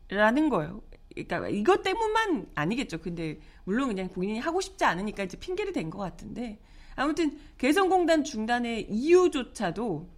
라는 0.09 0.49
거예요. 0.49 0.83
그러니까 1.15 1.49
이것 1.49 1.83
때문만 1.83 2.49
아니겠죠. 2.55 3.01
근데 3.01 3.41
물론 3.65 3.89
그냥 3.89 4.09
본인이 4.09 4.39
하고 4.39 4.61
싶지 4.61 4.85
않으니까 4.85 5.23
이제 5.25 5.39
핑계를 5.39 5.73
댄 5.73 5.91
것 5.91 5.99
같은데 5.99 6.59
아무튼 6.97 7.39
개성공단 7.59 8.25
중단의 8.25 8.91
이유조차도 8.91 10.09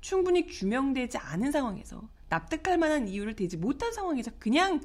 충분히 0.00 0.46
규명되지 0.46 1.18
않은 1.18 1.52
상황에서 1.52 2.08
납득할 2.28 2.78
만한 2.78 3.08
이유를 3.08 3.34
대지 3.36 3.56
못한 3.56 3.92
상황에서 3.92 4.30
그냥 4.38 4.80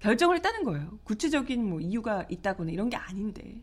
결정을 0.00 0.36
했다는 0.36 0.64
거예요. 0.64 0.98
구체적인 1.04 1.68
뭐 1.68 1.80
이유가 1.80 2.26
있다거나 2.28 2.70
이런 2.70 2.90
게 2.90 2.96
아닌데. 2.96 3.62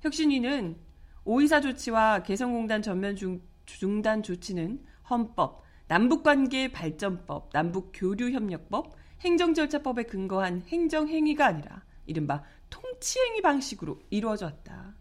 혁신위는 0.00 0.76
오이사 1.24 1.60
조치와 1.60 2.22
개성공단 2.22 2.82
전면 2.82 3.14
중, 3.16 3.40
중단 3.66 4.22
조치는 4.22 4.84
헌법, 5.08 5.62
남북관계 5.90 6.70
발전법, 6.70 7.50
남북교류협력법, 7.52 8.94
행정절차법에 9.22 10.04
근거한 10.04 10.62
행정행위가 10.68 11.44
아니라 11.44 11.82
이른바 12.06 12.44
통치행위 12.70 13.42
방식으로 13.42 13.98
이루어졌다. 14.08 14.94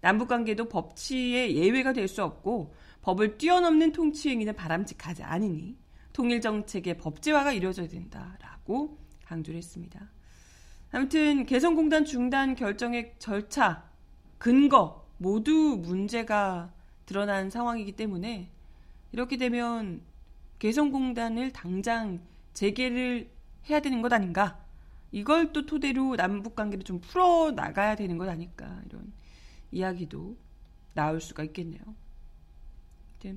남북관계도 0.00 0.68
법치의 0.68 1.54
예외가 1.54 1.92
될 1.92 2.08
수 2.08 2.24
없고 2.24 2.74
법을 3.02 3.38
뛰어넘는 3.38 3.92
통치행위는 3.92 4.56
바람직하지 4.56 5.22
않으니 5.22 5.78
통일정책의 6.12 6.98
법제화가 6.98 7.52
이루어져야 7.52 7.86
된다라고 7.86 8.98
강조를 9.24 9.58
했습니다. 9.58 10.10
아무튼 10.90 11.46
개성공단 11.46 12.04
중단 12.04 12.56
결정의 12.56 13.14
절차, 13.20 13.88
근거 14.38 15.06
모두 15.18 15.78
문제가 15.80 16.74
드러난 17.06 17.48
상황이기 17.48 17.92
때문에 17.92 18.50
이렇게 19.12 19.36
되면 19.36 20.02
개성공단을 20.62 21.50
당장 21.50 22.20
재개를 22.52 23.28
해야 23.68 23.80
되는 23.80 24.00
것 24.00 24.12
아닌가? 24.12 24.64
이걸 25.10 25.52
또 25.52 25.66
토대로 25.66 26.14
남북 26.14 26.54
관계를 26.54 26.84
좀 26.84 27.00
풀어 27.00 27.50
나가야 27.50 27.96
되는 27.96 28.16
것 28.16 28.28
아닐까? 28.28 28.80
이런 28.86 29.12
이야기도 29.72 30.36
나올 30.94 31.20
수가 31.20 31.42
있겠네요. 31.42 31.80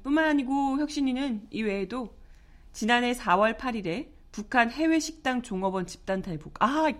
뿐만 0.03 0.25
아니고 0.25 0.77
혁신이는 0.77 1.47
이외에도 1.49 2.15
지난해 2.73 3.13
4월 3.13 3.57
8일에 3.57 4.09
북한 4.31 4.69
해외 4.69 4.99
식당 4.99 5.41
종업원 5.41 5.87
집단 5.87 6.21
탈북. 6.21 6.61
아, 6.61 6.93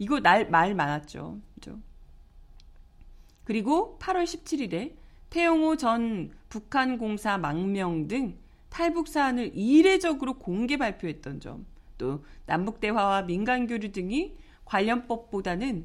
이거 0.00 0.18
날 0.18 0.50
말 0.50 0.74
많았죠. 0.74 1.40
그죠? 1.54 1.78
그리고 3.44 3.96
8월 4.00 4.24
17일에 4.24 4.96
태영호 5.30 5.76
전 5.76 6.32
북한 6.48 6.98
공사 6.98 7.38
망명 7.38 8.08
등 8.08 8.36
탈북 8.70 9.08
사안을 9.08 9.50
이례적으로 9.54 10.38
공개 10.38 10.76
발표했던 10.76 11.40
점, 11.40 11.66
또 11.98 12.24
남북 12.46 12.80
대화와 12.80 13.22
민간 13.22 13.66
교류 13.66 13.92
등이 13.92 14.36
관련법보다는 14.64 15.84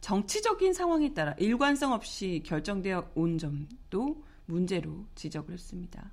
정치적인 0.00 0.72
상황에 0.72 1.14
따라 1.14 1.34
일관성 1.38 1.92
없이 1.92 2.42
결정되어 2.44 3.12
온 3.14 3.38
점도 3.38 4.22
문제로 4.46 5.06
지적을 5.14 5.54
했습니다. 5.54 6.12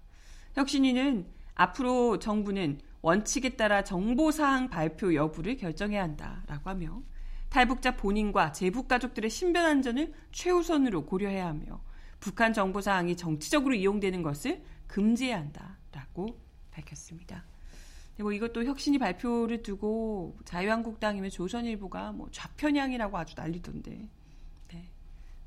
혁신위는 0.54 1.26
앞으로 1.56 2.20
정부는 2.20 2.80
원칙에 3.02 3.50
따라 3.50 3.84
정보 3.84 4.32
사항 4.32 4.70
발표 4.70 5.14
여부를 5.14 5.58
결정해야 5.58 6.04
한다라고 6.04 6.70
하며 6.70 7.02
탈북자 7.50 7.98
본인과 7.98 8.54
제북 8.54 8.88
가족들의 8.88 9.30
신변 9.30 9.66
안전을 9.66 10.14
최우선으로 10.32 11.06
고려해야 11.06 11.48
하며 11.48 11.82
북한 12.20 12.54
정보 12.54 12.80
사항이 12.80 13.18
정치적으로 13.18 13.74
이용되는 13.74 14.22
것을 14.22 14.62
금지해야 14.88 15.38
한다 15.38 15.78
라고 15.92 16.40
밝혔습니다. 16.72 17.44
뭐 18.20 18.32
이것도 18.32 18.66
혁신이 18.66 19.00
발표를 19.00 19.64
두고 19.64 20.38
자유한국당이면 20.46 21.30
조선일보가 21.30 22.12
뭐 22.12 22.30
좌편향이라고 22.32 23.18
아주 23.18 23.34
난리던데. 23.36 24.10
네. 24.70 24.90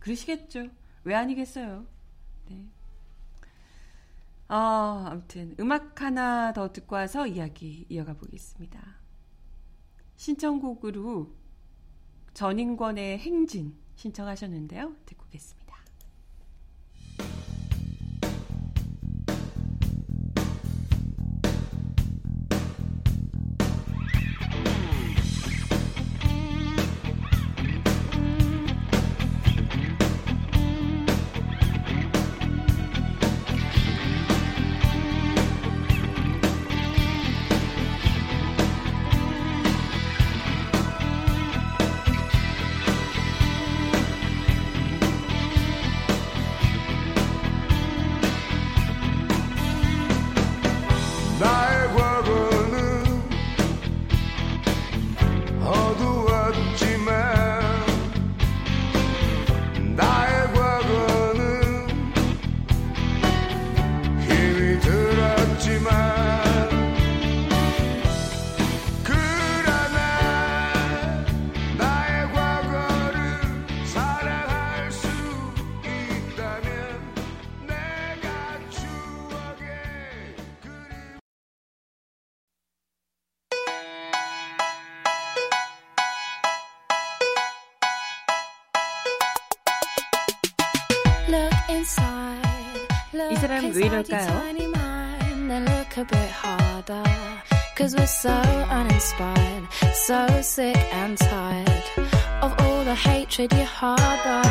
그러시겠죠. 0.01 0.69
왜 1.05 1.15
아니겠어요? 1.15 1.87
네. 2.49 2.65
아, 4.49 5.09
아무튼 5.11 5.55
음악 5.61 6.03
하나 6.03 6.53
더 6.53 6.73
듣고 6.73 6.97
와서 6.97 7.27
이야기 7.27 7.87
이어가 7.89 8.15
보겠습니다. 8.15 8.81
신청곡으로 10.17 11.35
전인권의 12.35 13.19
행진 13.19 13.77
신청하셨는데요. 13.97 14.97
듣고 15.07 15.25
오겠습니다. 15.27 15.64
사람 93.47 93.71
왜 93.75 93.87
이럴까요? 93.87 94.43
Cause 97.77 97.95
we're 97.97 98.07
so 98.07 98.31
uninspired, 98.71 99.67
so 99.93 100.27
sick 100.41 100.79
and 100.95 101.19
tired 101.19 101.83
of 102.41 102.55
all 102.63 102.85
the 102.85 102.95
hatred 102.95 103.53
you 103.55 103.67
harbor. 103.67 104.43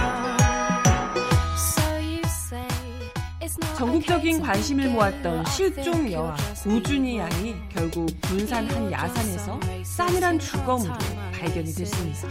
전국적인 3.76 4.42
관심을 4.42 4.90
모았던 4.90 5.46
실종 5.46 6.12
여아 6.12 6.36
고준희 6.64 7.18
양이 7.18 7.56
결국 7.70 8.08
군산 8.22 8.70
한 8.70 8.92
야산에서 8.92 9.60
싸늘한 9.84 10.38
주검으로 10.38 10.94
발견이 11.40 11.74
됐습니다. 11.74 12.28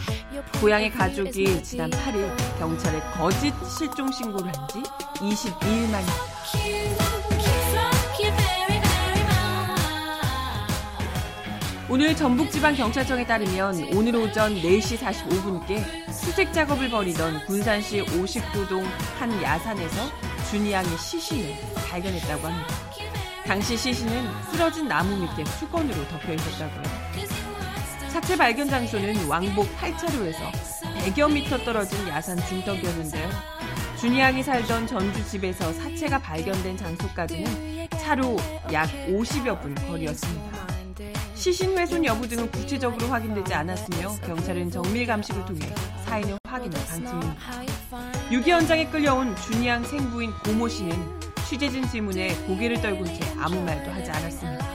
고향의 0.60 0.92
가족이 0.92 1.62
지난 1.64 1.90
8일 1.90 2.58
경찰에 2.58 3.00
거짓 3.14 3.52
실종 3.76 4.12
신고를 4.12 4.52
한 4.54 4.68
지 4.68 4.80
22일 5.18 5.90
만입니다. 5.90 6.31
오늘 11.92 12.16
전북지방경찰청에 12.16 13.26
따르면 13.26 13.94
오늘 13.94 14.16
오전 14.16 14.54
4시 14.54 14.96
45분께 14.96 16.10
수색 16.10 16.50
작업을 16.52 16.88
벌이던 16.88 17.44
군산시 17.44 18.02
59동 18.02 18.82
한 19.18 19.42
야산에서 19.42 20.10
준이 20.50 20.72
양의 20.72 20.96
시신을 20.96 21.54
발견했다고 21.90 22.46
합니다. 22.46 22.74
당시 23.44 23.76
시신은 23.76 24.26
쓰러진 24.50 24.88
나무 24.88 25.16
밑에 25.16 25.44
수건으로 25.44 26.08
덮여 26.08 26.32
있었다고요. 26.32 26.82
사체 28.08 28.36
발견 28.36 28.68
장소는 28.68 29.26
왕복 29.28 29.66
8차로에서 29.76 30.50
100여 30.82 31.30
미터 31.30 31.58
떨어진 31.58 32.08
야산 32.08 32.38
중턱이었는데요. 32.48 33.28
준이 34.02 34.18
양이 34.18 34.42
살던 34.42 34.88
전주 34.88 35.24
집에서 35.28 35.72
사체가 35.74 36.18
발견된 36.18 36.76
장소까지는 36.76 37.86
차로 38.00 38.36
약 38.72 38.90
50여 39.06 39.62
분 39.62 39.76
거리였습니다. 39.76 40.66
시신 41.36 41.78
훼손 41.78 42.04
여부 42.04 42.26
등은 42.26 42.50
구체적으로 42.50 43.06
확인되지 43.06 43.54
않았으며 43.54 44.16
경찰은 44.26 44.72
정밀 44.72 45.06
감식을 45.06 45.44
통해 45.44 45.72
사인을 46.04 46.36
확인할 46.44 46.84
방침입니다. 46.84 47.36
유기 48.32 48.50
현장에 48.50 48.86
끌려온 48.86 49.36
준이양 49.36 49.84
생부인 49.84 50.32
고모 50.46 50.66
씨는 50.66 50.96
취재진 51.48 51.88
질문에 51.88 52.34
고개를 52.48 52.82
떨군 52.82 53.06
채 53.06 53.20
아무 53.38 53.62
말도 53.62 53.88
하지 53.88 54.10
않았습니다. 54.10 54.66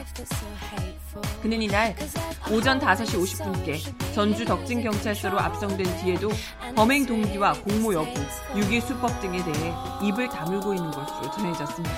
그는 1.41 1.61
이날 1.61 1.95
오전 2.51 2.79
5시 2.79 3.21
50분께 3.21 4.13
전주 4.13 4.45
덕진경찰서로 4.45 5.39
압송된 5.39 5.97
뒤에도 6.01 6.29
범행 6.75 7.05
동기와 7.05 7.53
공모 7.53 7.93
여부, 7.93 8.13
유기 8.55 8.79
수법 8.81 9.19
등에 9.21 9.43
대해 9.43 9.73
입을 10.03 10.29
다물고 10.29 10.73
있는 10.73 10.91
것으로 10.91 11.31
전해졌습니다. 11.31 11.95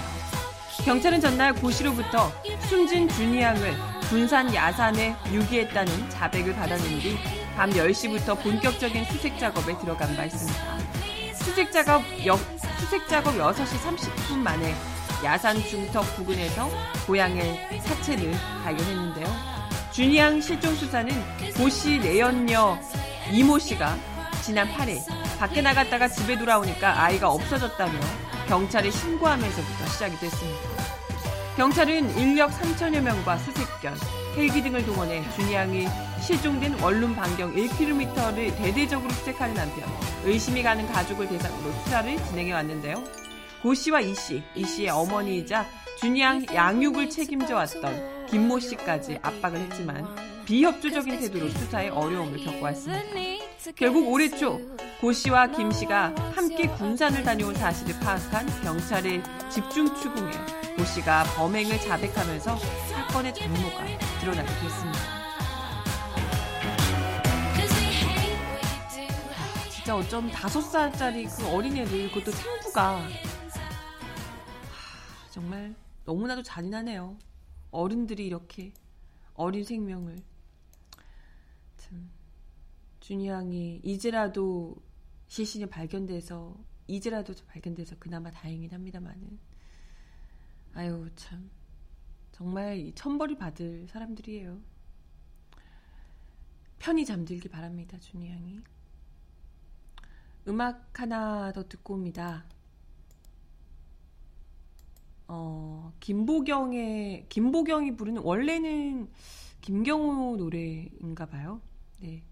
경찰은 0.86 1.22
전날 1.22 1.54
고시로부터 1.54 2.32
숨진 2.68 3.08
준이양을 3.10 3.74
군산 4.10 4.54
야산에 4.54 5.16
유기했다는 5.32 6.10
자백을 6.10 6.56
받아낸 6.56 7.00
뒤 7.00 7.40
밤 7.60 7.72
10시부터 7.72 8.42
본격적인 8.42 9.04
수색 9.04 9.38
작업에 9.38 9.78
들어간 9.80 10.16
바 10.16 10.24
있습니다. 10.24 10.78
수색 11.34 11.74
작업, 11.74 12.02
여, 12.26 12.38
수색 12.80 13.06
작업 13.10 13.34
6시 13.36 13.66
30분 13.66 14.38
만에 14.38 14.74
야산 15.24 15.62
중턱 15.62 16.16
부근에서 16.16 16.70
고양의 17.06 17.82
사체를 17.82 18.32
발견했는데요. 18.64 19.28
준이양 19.92 20.40
실종 20.40 20.74
수사는 20.76 21.10
고씨 21.58 22.00
내연녀 22.00 22.78
이모 23.32 23.60
씨가 23.60 23.98
지난 24.42 24.72
8일 24.72 25.00
밖에 25.38 25.62
나갔다가 25.62 26.08
집에 26.08 26.38
돌아오니까 26.38 27.04
아이가 27.04 27.30
없어졌다며 27.30 28.00
경찰에 28.48 28.90
신고하면서부터 28.90 29.86
시작이 29.88 30.18
됐습니다. 30.18 30.60
경찰은 31.58 32.18
인력 32.18 32.52
3천여 32.52 33.02
명과 33.02 33.38
수색견, 33.40 33.98
헬기 34.38 34.64
등을 34.64 34.86
동원해 34.86 35.22
준양이 35.36 35.88
실종된 36.22 36.80
원룸 36.80 37.14
반경 37.16 37.54
1km를 37.54 38.56
대대적으로 38.58 39.12
수색하는 39.12 39.58
한편 39.58 39.90
의심이 40.24 40.64
가는 40.64 40.88
가족을 40.88 41.28
대상으로 41.28 41.74
수사를 41.84 42.26
진행해 42.28 42.54
왔는데요. 42.54 43.04
고 43.62 43.74
씨와 43.74 44.02
이 44.02 44.16
씨, 44.16 44.42
이 44.56 44.64
씨의 44.66 44.90
어머니이자 44.90 45.66
준양 46.00 46.46
양육을 46.54 47.10
책임져 47.10 47.56
왔던 47.56 48.28
김모 48.28 48.60
씨까지 48.60 49.20
압박을 49.22 49.60
했지만 49.60 50.08
비협조적인 50.46 51.20
태도로 51.20 51.50
수사에 51.50 51.90
어려움을 51.90 52.44
겪어왔습니다. 52.44 53.04
결국 53.76 54.08
올해 54.08 54.30
초 54.30 54.60
고 55.00 55.14
씨와 55.14 55.48
김 55.48 55.72
씨가 55.72 56.14
함께 56.36 56.68
군산을 56.68 57.24
다녀온 57.24 57.56
사실을 57.56 57.98
파악한 58.02 58.64
경찰의 58.64 59.24
집중 59.50 59.86
추궁에 59.96 60.32
고 60.76 60.84
씨가 60.84 61.24
범행을 61.38 61.80
자백하면서 61.80 62.58
사건의 62.58 63.34
전모가 63.34 63.86
드러나게 64.20 64.50
됐습니다. 64.60 65.00
진짜 69.70 69.96
어쩜 69.96 70.30
다섯 70.30 70.60
살짜리 70.60 71.28
그 71.28 71.48
어린애를 71.48 72.12
그것도 72.12 72.32
생부가 72.32 73.02
정말 75.40 75.74
너무나도 76.04 76.44
잔인하네요. 76.44 77.18
어른들이 77.72 78.26
이렇게 78.26 78.74
어린 79.36 79.64
생명을 79.64 80.18
참 81.78 82.10
준이 83.00 83.30
양이 83.30 83.80
이제라도 83.82 84.76
시신이 85.30 85.68
발견돼서 85.68 86.58
이제라도 86.88 87.34
발견돼서 87.48 87.96
그나마 88.00 88.30
다행이긴 88.32 88.74
합니다만은 88.74 89.40
아유 90.74 91.10
참 91.16 91.50
정말 92.34 92.92
천벌이 92.96 93.38
받을 93.38 93.88
사람들이에요. 93.88 94.60
편히 96.80 97.06
잠들기 97.06 97.48
바랍니다, 97.48 97.98
준이 97.98 98.30
양이. 98.30 98.60
음악 100.50 101.00
하나 101.00 101.54
더 101.54 101.66
듣고 101.66 101.94
옵니다. 101.94 102.46
어, 105.32 105.94
김보경의, 106.00 107.28
김보경이 107.30 107.96
부르는, 107.96 108.24
원래는 108.24 109.08
김경호 109.62 110.38
노래인가 110.38 111.28
봐요. 111.28 111.62
네. 112.00 112.24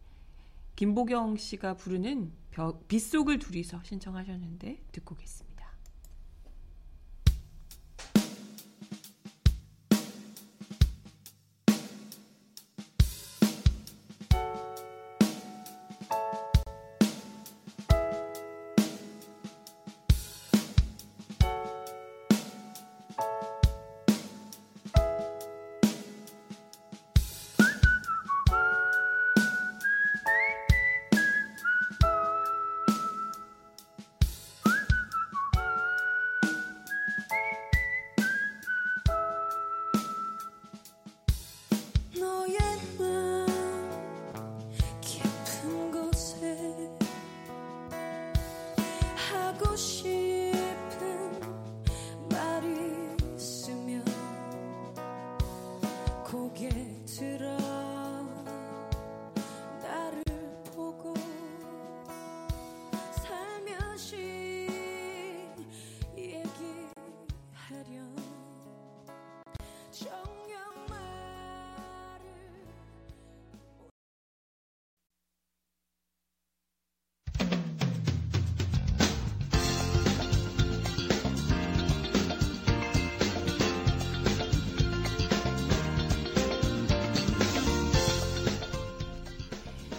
김보경 0.75 1.37
씨가 1.37 1.75
부르는 1.77 2.31
빗속을 2.87 3.37
둘이서 3.37 3.83
신청하셨는데 3.83 4.81
듣고 4.91 5.15
계습니다. 5.15 5.46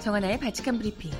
정하나의 0.08 0.40
발칙한 0.40 0.78
브리핑. 0.78 1.10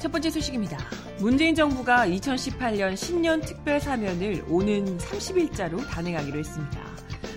첫 0.00 0.10
번째 0.10 0.28
소식입니다. 0.28 0.76
문재인 1.20 1.54
정부가 1.54 2.08
2018년 2.08 2.96
신년 2.96 3.40
특별 3.42 3.78
사면을 3.78 4.44
오는 4.48 4.98
30일자로 4.98 5.88
단행하기로 5.88 6.36
했습니다. 6.36 6.80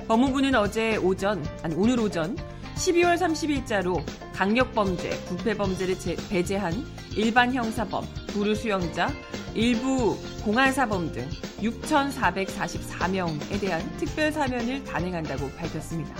법무부는 0.07 0.55
어제 0.55 0.97
오전, 0.97 1.45
아니 1.61 1.75
오늘 1.75 1.99
오전 1.99 2.35
12월 2.77 3.15
30일자로 3.15 4.03
강력범죄, 4.33 5.11
부패범죄를 5.25 5.97
배제한 6.31 6.73
일반 7.15 7.53
형사범, 7.53 8.07
부류 8.29 8.55
수용자, 8.55 9.11
일부 9.53 10.17
공안사범 10.43 11.11
등 11.11 11.29
6,444명에 11.61 13.59
대한 13.59 13.81
특별 13.97 14.31
사면을 14.31 14.83
단행한다고 14.83 15.49
밝혔습니다. 15.51 16.15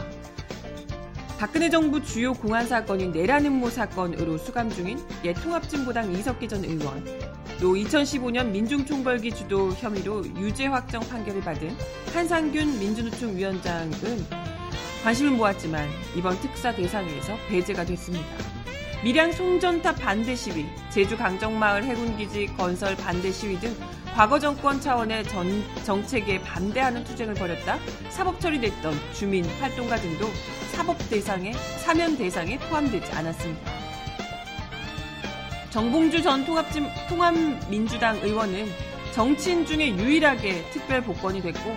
박근혜 1.38 1.70
정부 1.70 2.04
주요 2.04 2.34
공안 2.34 2.68
사건인 2.68 3.12
내란 3.12 3.46
음모 3.46 3.70
사건으로 3.70 4.38
수감 4.38 4.70
중인 4.70 5.00
옛 5.24 5.34
통합진보당 5.34 6.12
이석기 6.12 6.48
전 6.48 6.64
의원, 6.64 7.04
또 7.60 7.74
2015년 7.74 8.52
민중총벌기 8.52 9.32
주도 9.32 9.72
혐의로 9.74 10.26
유죄 10.38 10.68
확정 10.68 11.02
판결을 11.02 11.42
받은 11.42 11.76
한상균 12.14 12.80
민주노총 12.80 13.38
위원장은 13.38 13.92
관심을 15.04 15.32
모았지만 15.32 15.88
이번 16.16 16.40
특사 16.42 16.76
대상에서 16.76 17.36
배제가 17.48 17.86
됐습니다. 17.86 18.61
밀양 19.04 19.32
송전탑 19.32 20.00
반대 20.00 20.36
시위, 20.36 20.68
제주 20.92 21.18
강정마을 21.18 21.84
해군기지 21.86 22.54
건설 22.56 22.96
반대 22.96 23.32
시위 23.32 23.60
등 23.60 23.76
과거 24.14 24.38
정권 24.38 24.80
차원의 24.80 25.24
전, 25.24 25.64
정책에 25.84 26.40
반대하는 26.44 27.04
투쟁을 27.04 27.34
벌였다 27.34 27.80
사법 28.10 28.40
처리됐던 28.40 28.94
주민 29.14 29.44
활동가 29.60 29.96
등도 29.96 30.28
사법 30.72 31.00
대상에 31.10 31.52
사면 31.84 32.16
대상에 32.16 32.60
포함되지 32.60 33.12
않았습니다. 33.12 33.72
정봉주 35.72 36.22
전 36.22 36.46
통합진, 36.46 36.88
통합민주당 37.10 38.18
의원은 38.18 38.68
정치인 39.14 39.66
중에 39.66 39.98
유일하게 39.98 40.70
특별 40.70 41.02
복권이 41.02 41.42
됐고 41.42 41.76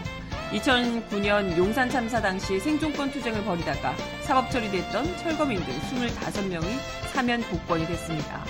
2009년 0.52 1.56
용산 1.56 1.88
참사 1.90 2.20
당시 2.20 2.58
생존권 2.60 3.10
투쟁을 3.10 3.42
벌이다가 3.44 3.94
사법 4.22 4.50
처리됐던 4.50 5.16
철거민 5.18 5.64
등 5.64 5.74
25명이 5.90 6.66
사면 7.12 7.40
복권이 7.42 7.86
됐습니다. 7.86 8.44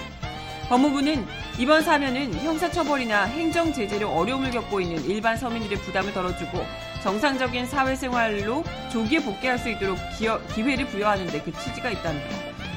법무부는 0.68 1.26
이번 1.58 1.82
사면은 1.82 2.32
형사처벌이나 2.34 3.24
행정제재로 3.24 4.08
어려움을 4.08 4.50
겪고 4.50 4.80
있는 4.80 5.04
일반 5.04 5.36
서민들의 5.36 5.78
부담을 5.78 6.12
덜어주고 6.12 6.64
정상적인 7.02 7.66
사회생활로 7.66 8.64
조기에 8.90 9.20
복귀할 9.20 9.58
수 9.58 9.68
있도록 9.68 9.98
기여, 10.16 10.40
기회를 10.54 10.86
부여하는 10.86 11.26
데 11.26 11.42
그 11.44 11.52
취지가 11.52 11.90
있다며 11.90 12.18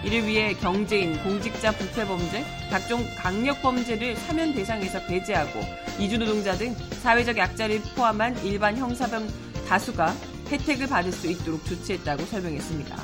이를 0.03 0.25
위해 0.27 0.53
경제인, 0.53 1.17
공직자 1.23 1.71
부패범죄, 1.71 2.43
각종 2.69 3.03
강력범죄를 3.17 4.15
사면 4.17 4.53
대상에서 4.53 4.99
배제하고 5.05 5.61
이주노동자 5.99 6.55
등 6.55 6.75
사회적 7.01 7.37
약자를 7.37 7.81
포함한 7.95 8.43
일반 8.45 8.77
형사범 8.77 9.27
다수가 9.67 10.13
혜택을 10.51 10.87
받을 10.87 11.11
수 11.11 11.27
있도록 11.27 11.65
조치했다고 11.65 12.25
설명했습니다. 12.25 12.95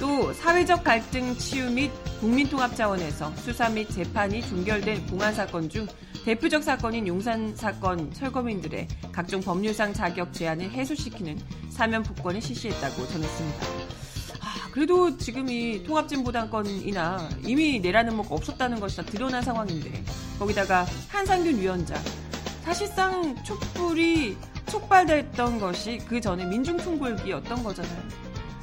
또 0.00 0.32
사회적 0.32 0.84
갈등 0.84 1.36
치유 1.36 1.70
및 1.70 1.90
국민통합 2.20 2.74
차원에서 2.74 3.34
수사 3.36 3.68
및 3.68 3.88
재판이 3.88 4.42
종결된 4.42 5.06
공안 5.06 5.32
사건 5.34 5.68
중 5.68 5.86
대표적 6.24 6.62
사건인 6.62 7.06
용산 7.06 7.54
사건 7.54 8.12
철거민들의 8.12 8.88
각종 9.12 9.40
법률상 9.40 9.92
자격 9.92 10.32
제한을 10.32 10.70
해소시키는 10.70 11.38
사면 11.70 12.02
복권을 12.02 12.42
실시했다고 12.42 13.06
전했습니다. 13.06 14.05
그래도 14.76 15.16
지금 15.16 15.48
이 15.48 15.82
통합진보당권이나 15.84 17.30
이미 17.46 17.80
내라는 17.80 18.14
뭐가 18.14 18.34
없었다는 18.34 18.78
것이 18.78 18.98
다 18.98 19.02
드러난 19.04 19.40
상황인데 19.40 20.04
거기다가 20.38 20.84
한상균 21.08 21.58
위원장 21.58 21.98
사실상 22.62 23.42
촛불이 23.42 24.36
촉발됐던 24.66 25.60
것이 25.60 25.96
그 26.06 26.20
전에 26.20 26.44
민중총궐기였던 26.44 27.64
거잖아요. 27.64 28.02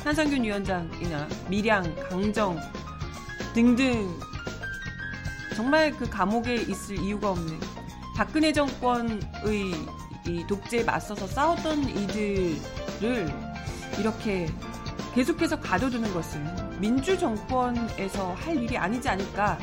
한상균 0.03 0.43
위원장이나 0.43 1.27
밀양, 1.49 1.95
강정 2.07 2.59
등등 3.55 4.15
정말 5.55 5.97
그 5.97 6.07
감옥에 6.07 6.53
있을 6.53 6.99
이유가 6.99 7.31
없는 7.31 7.59
박근혜 8.15 8.53
정권의 8.53 9.19
이 10.27 10.45
독재에 10.47 10.83
맞서서 10.83 11.25
싸웠던 11.25 11.89
이들을 11.89 13.33
이렇게 13.97 14.47
계속해서 15.13 15.59
가둬두는 15.59 16.11
것은 16.13 16.79
민주 16.79 17.17
정권에서 17.17 18.33
할 18.33 18.57
일이 18.57 18.77
아니지 18.77 19.07
않을까. 19.07 19.59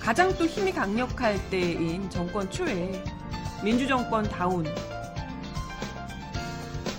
가장 0.00 0.32
또 0.36 0.46
힘이 0.46 0.72
강력할 0.72 1.50
때인 1.50 2.08
정권 2.08 2.48
초에 2.50 3.02
민주 3.62 3.86
정권 3.86 4.22
다운 4.28 4.64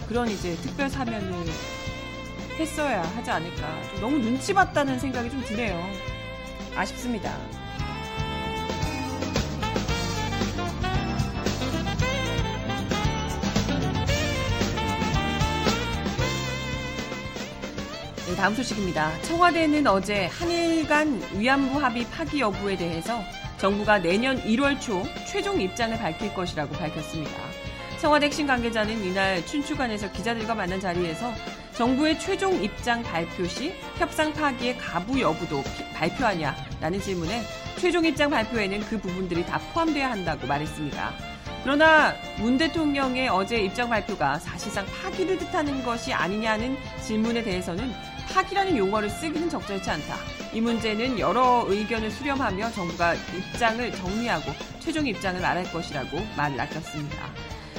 그런 0.08 0.28
이제 0.28 0.56
특별 0.58 0.90
사면을 0.90 1.34
했어야 2.58 3.02
하지 3.02 3.32
않을까. 3.32 3.82
너무 4.02 4.18
눈치 4.18 4.54
봤다는 4.54 5.00
생각이 5.00 5.30
좀 5.30 5.42
드네요. 5.46 5.82
아쉽습니다. 6.76 7.38
다음 18.40 18.56
소식입니다. 18.56 19.22
청와대는 19.24 19.86
어제 19.86 20.28
한일 20.28 20.88
간 20.88 21.22
위안부 21.34 21.78
합의 21.78 22.06
파기 22.06 22.40
여부에 22.40 22.78
대해서 22.78 23.22
정부가 23.58 24.00
내년 24.00 24.42
1월 24.44 24.80
초 24.80 25.04
최종 25.28 25.60
입장을 25.60 25.98
밝힐 25.98 26.34
것이라고 26.34 26.74
밝혔습니다. 26.74 27.34
청와대 28.00 28.28
핵심 28.28 28.48
관계자는 28.48 29.04
이날 29.04 29.46
춘추관에서 29.46 30.14
기자들과 30.14 30.56
만난 30.56 30.80
자리에서 30.80 31.34
정부의 31.74 32.18
최종 32.18 32.64
입장 32.64 33.04
발표 33.04 33.46
시 33.46 33.74
협상 33.98 34.32
파기의 34.32 34.78
가부 34.78 35.20
여부도 35.20 35.62
발표하냐라는 35.96 37.02
질문에 37.02 37.42
최종 37.76 38.06
입장 38.06 38.30
발표에는 38.30 38.80
그 38.86 39.02
부분들이 39.02 39.46
다 39.46 39.60
포함돼야 39.74 40.12
한다고 40.12 40.48
말했습니다. 40.48 41.12
그러나 41.64 42.14
문 42.38 42.58
대통령의 42.58 43.28
어제 43.28 43.58
입장 43.58 43.90
발표가 43.90 44.40
사실상 44.40 44.86
파기를 44.86 45.38
뜻하는 45.38 45.84
것이 45.84 46.14
아니냐는 46.14 46.78
질문에 47.04 47.44
대해서는 47.44 47.94
파기라는 48.34 48.78
용어를 48.78 49.10
쓰기는 49.10 49.50
적절치 49.50 49.90
않다. 49.90 50.16
이 50.54 50.62
문제는 50.62 51.20
여러 51.20 51.66
의견을 51.68 52.12
수렴하며 52.12 52.72
정부가 52.72 53.14
입장을 53.14 53.92
정리하고 53.92 54.52
최종 54.80 55.06
입장을 55.08 55.40
말할 55.40 55.72
것이라고 55.72 56.20
말을 56.36 56.60
아꼈습니다. 56.60 57.18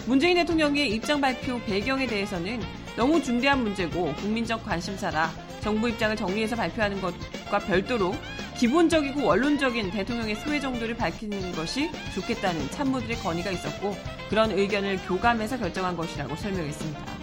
문재인 0.07 0.37
대통령의 0.37 0.91
입장 0.95 1.21
발표 1.21 1.61
배경에 1.61 2.07
대해서는 2.07 2.61
너무 2.97 3.23
중대한 3.23 3.63
문제고 3.63 4.13
국민적 4.15 4.65
관심사라 4.65 5.31
정부 5.61 5.89
입장을 5.89 6.17
정리해서 6.17 6.57
발표하는 6.57 7.01
것과 7.01 7.59
별도로 7.61 8.15
기본적이고 8.57 9.25
원론적인 9.25 9.91
대통령의 9.91 10.35
소회 10.37 10.61
정도를 10.61 10.97
밝히는 10.97 11.53
것이 11.53 11.91
좋겠다는 12.15 12.71
참모들의 12.71 13.17
건의가 13.19 13.51
있었고 13.51 13.97
그런 14.29 14.51
의견을 14.51 14.99
교감해서 15.07 15.59
결정한 15.59 15.97
것이라고 15.97 16.37
설명했습니다. 16.37 17.20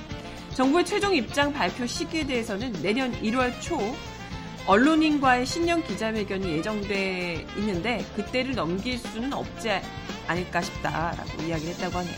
정부의 0.58 0.86
최종 0.86 1.16
입장 1.16 1.54
발표 1.54 1.86
시기에 1.86 2.26
대해서는 2.26 2.74
내년 2.82 3.12
1월 3.22 3.62
초 3.62 3.78
언론인과의 4.66 5.46
신년 5.46 5.84
기자회견이 5.84 6.52
예정돼 6.54 7.46
있는데 7.58 8.04
그때를 8.16 8.56
넘길 8.56 8.98
수는 8.98 9.34
없지 9.34 9.70
않을까 10.26 10.60
싶다라고 10.62 11.44
이야기를 11.44 11.74
했다고 11.76 12.00
하네요. 12.00 12.16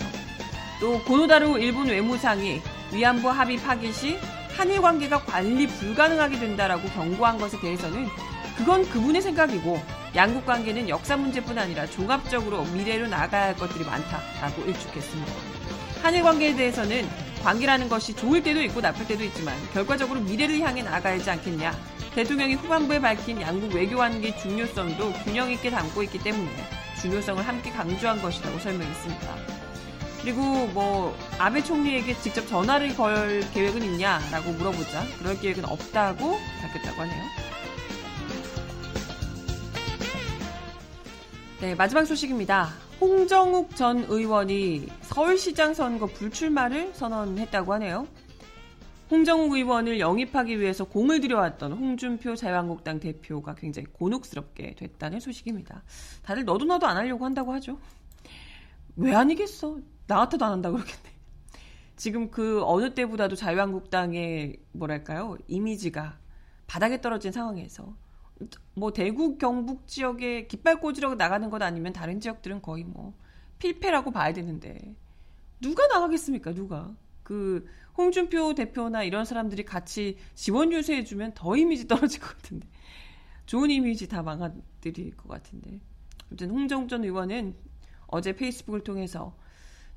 또 0.79 1.03
고노다루 1.03 1.59
일본 1.59 1.87
외무상이 1.87 2.61
위안부 2.93 3.27
합의 3.27 3.57
파기 3.57 3.91
시 3.91 4.17
한일 4.55 4.81
관계가 4.81 5.25
관리 5.25 5.67
불가능하게 5.67 6.39
된다라고 6.39 6.87
경고한 6.91 7.39
것에 7.39 7.59
대해서는 7.59 8.07
그건 8.55 8.87
그분의 8.89 9.21
생각이고 9.21 9.81
양국 10.15 10.45
관계는 10.45 10.87
역사 10.87 11.17
문제뿐 11.17 11.59
아니라 11.59 11.85
종합적으로 11.87 12.63
미래로 12.63 13.09
나가야 13.09 13.47
할 13.47 13.55
것들이 13.57 13.83
많다라고 13.83 14.61
일축했습니다. 14.61 15.33
한일 16.03 16.23
관계에 16.23 16.55
대해서는 16.55 17.28
관계라는 17.43 17.89
것이 17.89 18.15
좋을 18.15 18.43
때도 18.43 18.61
있고 18.63 18.81
나쁠 18.81 19.07
때도 19.07 19.23
있지만 19.23 19.55
결과적으로 19.73 20.19
미래를 20.21 20.59
향해 20.59 20.81
나가야지 20.81 21.29
않겠냐. 21.29 21.73
대통령이 22.15 22.55
후반부에 22.55 22.99
밝힌 22.99 23.41
양국 23.41 23.73
외교관계 23.73 24.37
중요성도 24.37 25.13
균형 25.23 25.51
있게 25.51 25.69
담고 25.69 26.03
있기 26.03 26.19
때문에 26.19 26.49
중요성을 27.01 27.47
함께 27.47 27.71
강조한 27.71 28.21
것이라고 28.21 28.59
설명했습니다. 28.59 29.35
그리고 30.21 30.67
뭐 30.67 31.17
아베 31.37 31.63
총리에게 31.63 32.19
직접 32.19 32.45
전화를 32.47 32.95
걸 32.95 33.41
계획은 33.53 33.81
있냐라고 33.83 34.51
물어보자 34.51 35.05
그럴 35.17 35.39
계획은 35.39 35.65
없다고 35.65 36.37
밝혔다고 36.61 37.01
하네요. 37.01 37.23
네, 41.61 41.75
마지막 41.75 42.05
소식입니다. 42.05 42.88
홍정욱 43.01 43.77
전 43.77 44.03
의원이 44.09 44.87
서울시장 45.03 45.73
선거 45.73 46.05
불출마를 46.05 46.93
선언했다고 46.93 47.73
하네요. 47.75 48.05
홍정욱 49.09 49.53
의원을 49.53 50.01
영입하기 50.01 50.59
위해서 50.59 50.83
공을 50.83 51.21
들여왔던 51.21 51.71
홍준표 51.71 52.35
자유한국당 52.35 52.99
대표가 52.99 53.55
굉장히 53.55 53.87
곤혹스럽게 53.93 54.75
됐다는 54.75 55.21
소식입니다. 55.21 55.83
다들 56.23 56.43
너도 56.43 56.65
나도 56.65 56.85
안 56.87 56.97
하려고 56.97 57.23
한다고 57.23 57.53
하죠. 57.53 57.79
왜 58.97 59.15
아니겠어? 59.15 59.79
나 60.05 60.17
같아도 60.17 60.45
안 60.45 60.51
한다고 60.51 60.75
그러겠네. 60.75 61.09
지금 61.95 62.29
그 62.29 62.61
어느 62.65 62.93
때보다도 62.93 63.35
자유한국당의 63.37 64.57
뭐랄까요? 64.73 65.37
이미지가 65.47 66.17
바닥에 66.67 66.99
떨어진 66.99 67.31
상황에서 67.31 67.95
뭐 68.73 68.93
대구 68.93 69.37
경북 69.37 69.87
지역에 69.87 70.47
깃발 70.47 70.79
꽂으려고 70.79 71.15
나가는 71.15 71.49
것 71.49 71.61
아니면 71.61 71.93
다른 71.93 72.19
지역들은 72.19 72.61
거의 72.61 72.83
뭐 72.83 73.13
필패라고 73.59 74.11
봐야 74.11 74.33
되는데 74.33 74.95
누가 75.59 75.87
나가겠습니까? 75.87 76.53
누가 76.53 76.95
그 77.23 77.67
홍준표 77.97 78.55
대표나 78.55 79.03
이런 79.03 79.25
사람들이 79.25 79.65
같이 79.65 80.17
지원 80.33 80.71
유세해 80.71 81.03
주면 81.03 81.33
더 81.33 81.55
이미지 81.57 81.87
떨어질 81.87 82.21
것 82.21 82.35
같은데 82.37 82.67
좋은 83.45 83.69
이미지 83.69 84.07
다 84.07 84.23
망가뜨릴 84.23 85.17
것 85.17 85.27
같은데 85.27 85.81
아무튼 86.27 86.49
홍정전 86.51 87.03
의원은 87.03 87.55
어제 88.07 88.35
페이스북을 88.35 88.83
통해서 88.83 89.35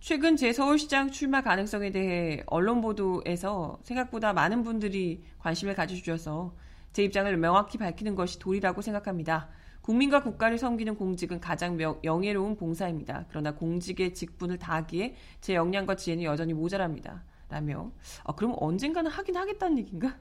최근 0.00 0.36
제 0.36 0.52
서울시장 0.52 1.12
출마 1.12 1.42
가능성에 1.42 1.92
대해 1.92 2.42
언론 2.46 2.80
보도에서 2.80 3.78
생각보다 3.84 4.32
많은 4.32 4.64
분들이 4.64 5.22
관심을 5.38 5.74
가져주셔서 5.74 6.56
제 6.92 7.02
입장을 7.04 7.34
명확히 7.36 7.78
밝히는 7.78 8.14
것이 8.14 8.38
도리라고 8.38 8.82
생각합니다. 8.82 9.48
국민과 9.82 10.22
국가를 10.22 10.58
섬기는 10.58 10.94
공직은 10.96 11.40
가장 11.40 11.76
명, 11.76 11.98
영예로운 12.04 12.56
봉사입니다. 12.56 13.26
그러나 13.28 13.54
공직의 13.54 14.14
직분을 14.14 14.58
다하기에 14.58 15.16
제 15.40 15.54
역량과 15.54 15.96
지혜는 15.96 16.24
여전히 16.24 16.52
모자랍니다. 16.54 17.24
라며 17.48 17.92
아, 18.24 18.34
그럼 18.34 18.54
언젠가는 18.56 19.10
하긴 19.10 19.36
하겠다는 19.36 19.78
얘기인가? 19.78 20.16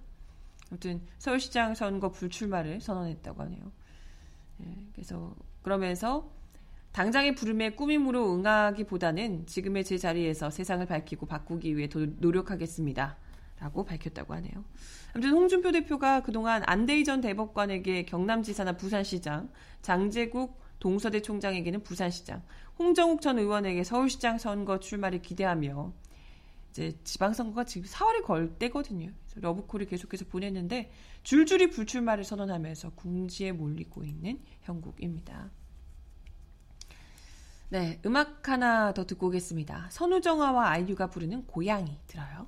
아무튼 0.69 1.01
서울시장 1.17 1.75
선거 1.75 2.12
불출마를 2.12 2.81
선언했다고 2.81 3.41
하네요. 3.43 3.71
예, 4.62 4.88
그래서 4.93 5.36
그러면서 5.62 6.29
당장의 6.91 7.36
부름에 7.36 7.71
꾸밈으로 7.71 8.36
응하기보다는 8.36 9.45
지금의 9.45 9.86
제 9.86 9.97
자리에서 9.97 10.49
세상을 10.49 10.86
밝히고 10.86 11.25
바꾸기 11.25 11.77
위해 11.77 11.88
도, 11.88 12.05
노력하겠습니다. 12.17 13.17
라고 13.62 13.86
밝혔다고 13.86 14.34
하네요. 14.34 14.65
아무튼 15.13 15.32
홍준표 15.34 15.71
대표가 15.71 16.24
그동안 16.24 16.63
안대희 16.65 17.04
전 17.04 17.21
대법관에게 17.21 18.06
경남지사나 18.06 18.76
부산시장, 18.76 19.52
장재국 19.84 20.60
동서대 20.80 21.21
총장에게는 21.21 21.84
부산시장, 21.84 22.41
홍정욱 22.80 23.21
전 23.21 23.38
의원에게 23.38 23.84
서울시장 23.84 24.39
선거 24.39 24.80
출마를 24.80 25.21
기대하며 25.21 25.93
이제 26.71 26.97
지방선거가 27.04 27.65
지금 27.65 27.88
4월에 27.88 28.24
걸 28.24 28.58
때거든요. 28.58 29.12
그래서 29.30 29.39
러브콜을 29.41 29.86
계속해서 29.86 30.26
보냈는데 30.26 30.91
줄줄이 31.21 31.69
불출마를 31.69 32.24
선언하면서 32.24 32.95
궁지에 32.95 33.52
몰리고 33.52 34.04
있는 34.04 34.39
형국입니다. 34.62 35.52
네, 37.69 38.02
음악 38.08 38.50
하나 38.50 38.91
더 38.93 39.06
듣고 39.06 39.28
오겠습니다. 39.28 39.89
선우정아와 39.91 40.69
아이유가 40.69 41.12
부르는 41.12 41.45
고양이 41.45 42.00
들어요. 42.08 42.47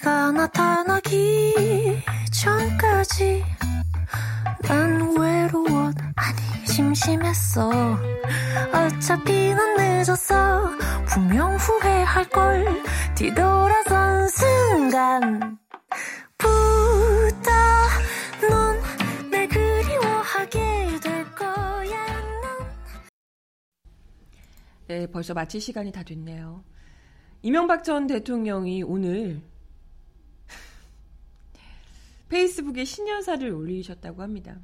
네가 0.00 0.32
나타나기 0.32 1.54
전까지 2.32 3.44
난 4.62 5.18
외로워 5.18 5.92
아니 6.16 6.66
심심했어 6.66 7.70
어차피 8.72 9.54
넌 9.54 9.76
늦었어 9.76 10.70
분명 11.06 11.54
후회할걸 11.56 12.82
뒤돌아선 13.14 14.28
순간 14.28 15.58
부터 16.38 17.50
넌날 18.48 19.48
그리워하게 19.48 21.00
될 21.02 21.34
거야 21.34 22.20
넌. 22.42 22.70
네, 24.88 25.06
벌써 25.10 25.34
마칠 25.34 25.60
시간이 25.60 25.92
다 25.92 26.02
됐네요. 26.02 26.64
이명박 27.42 27.84
전 27.84 28.06
대통령이 28.06 28.82
오늘 28.82 29.49
페이스북에 32.30 32.84
신년사를 32.84 33.50
올리셨다고 33.50 34.22
합니다. 34.22 34.58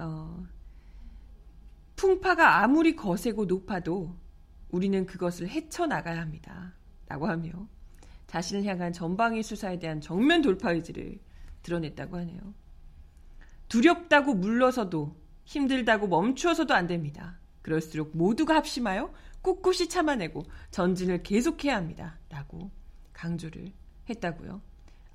어, 0.00 0.46
풍파가 1.94 2.62
아무리 2.62 2.96
거세고 2.96 3.44
높아도 3.44 4.16
우리는 4.70 5.04
그것을 5.06 5.48
헤쳐나가야 5.48 6.20
합니다. 6.20 6.74
라고 7.06 7.28
하며 7.28 7.68
자신을 8.28 8.64
향한 8.64 8.92
전방위 8.92 9.42
수사에 9.42 9.78
대한 9.78 10.00
정면 10.00 10.40
돌파 10.40 10.72
의지를 10.72 11.20
드러냈다고 11.62 12.16
하네요. 12.16 12.40
두렵다고 13.68 14.34
물러서도 14.34 15.16
힘들다고 15.44 16.08
멈추어서도 16.08 16.72
안 16.72 16.86
됩니다. 16.86 17.38
그럴수록 17.60 18.16
모두가 18.16 18.56
합심하여 18.56 19.12
꿋꿋이 19.42 19.88
참아내고 19.88 20.44
전진을 20.70 21.22
계속해야 21.24 21.76
합니다. 21.76 22.18
라고 22.30 22.70
강조를 23.12 23.72
했다고요. 24.08 24.69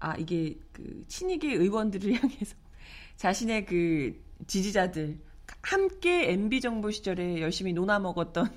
아 0.06 0.16
이게 0.18 0.60
그 0.72 1.04
친이계 1.08 1.54
의원들을 1.56 2.14
향해서 2.22 2.56
자신의 3.18 3.66
그 3.66 4.24
지지자들 4.46 5.20
함께 5.64 6.32
MB 6.32 6.62
정부 6.62 6.92
시절에 6.92 7.42
열심히 7.42 7.74
논아 7.74 7.98
먹었던 7.98 8.56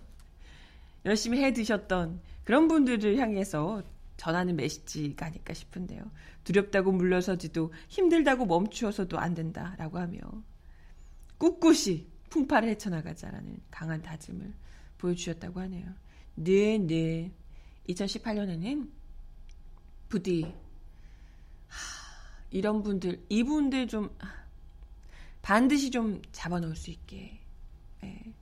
열심히 1.07 1.43
해 1.43 1.55
드셨던 1.55 2.21
그런 2.45 2.69
분들을 2.69 3.17
향해서 3.17 3.83
전하는 4.19 4.57
메시지가 4.57 5.27
아닐까 5.27 5.55
싶은데요. 5.55 6.03
두렵다고 6.45 6.93
물러서지도 6.93 7.73
힘들다고 7.89 8.45
멈추어서도 8.45 9.19
안 9.19 9.35
된다라고 9.35 9.99
하며 9.99 10.19
꿋꿋이 11.39 12.09
풍파를 12.29 12.69
헤쳐나가자라는 12.71 13.59
강한 13.71 14.03
다짐을 14.03 14.53
보여주셨다고 14.99 15.61
하네요. 15.61 15.95
네, 16.35 16.77
네. 16.77 17.33
2018년에는 17.89 18.91
부디 20.11 20.43
하, 20.43 20.68
이런 22.51 22.83
분들, 22.83 23.25
이분들 23.29 23.89
좀 23.89 24.17
반드시 25.43 25.91
좀 25.91 26.23
잡아놓을 26.33 26.77
수 26.77 26.91
있게 26.91 27.41
예. 28.05 28.35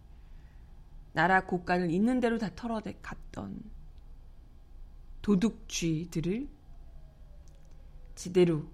나라 1.12 1.44
국가를 1.44 1.90
있는 1.90 2.20
대로 2.20 2.38
다 2.38 2.50
털어갔던 2.54 3.62
도둑쥐들을 5.22 6.48
지대로 8.14 8.68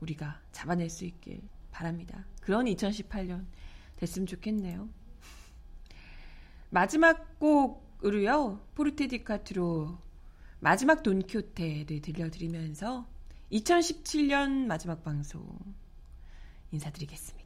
우리가 0.00 0.40
잡아낼 0.52 0.90
수 0.90 1.04
있길 1.04 1.42
바랍니다. 1.70 2.24
그런 2.40 2.66
2018년 2.66 3.46
됐으면 3.96 4.26
좋겠네요. 4.26 4.88
마지막 6.70 7.38
곡으로요. 7.38 8.60
포르테 8.74 9.06
디카트로 9.06 9.98
마지막 10.60 11.02
돈키호테를 11.02 12.00
들려드리면서 12.00 13.06
2017년 13.52 14.66
마지막 14.66 15.04
방송 15.04 15.46
인사드리겠습니다. 16.72 17.45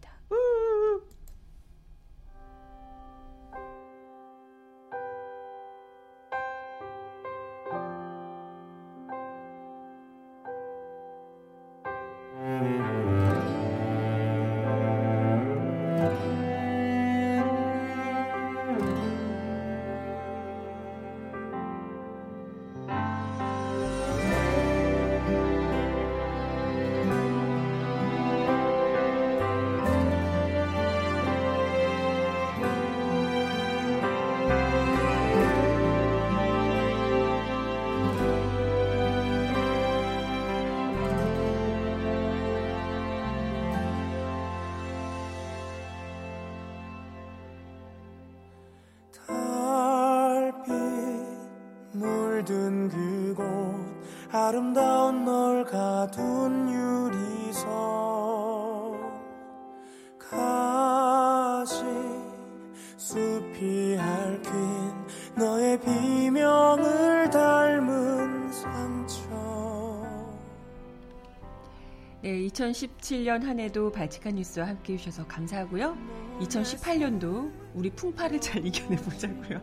2017년 72.71 73.43
한 73.43 73.59
해도 73.59 73.91
발칙한 73.91 74.35
뉴스와 74.35 74.69
함께 74.69 74.95
해주셔서 74.95 75.27
감사하고요. 75.27 75.97
2018년도 76.41 77.53
우리 77.75 77.91
풍파를 77.91 78.41
잘 78.41 78.65
이겨내보자고요. 78.65 79.61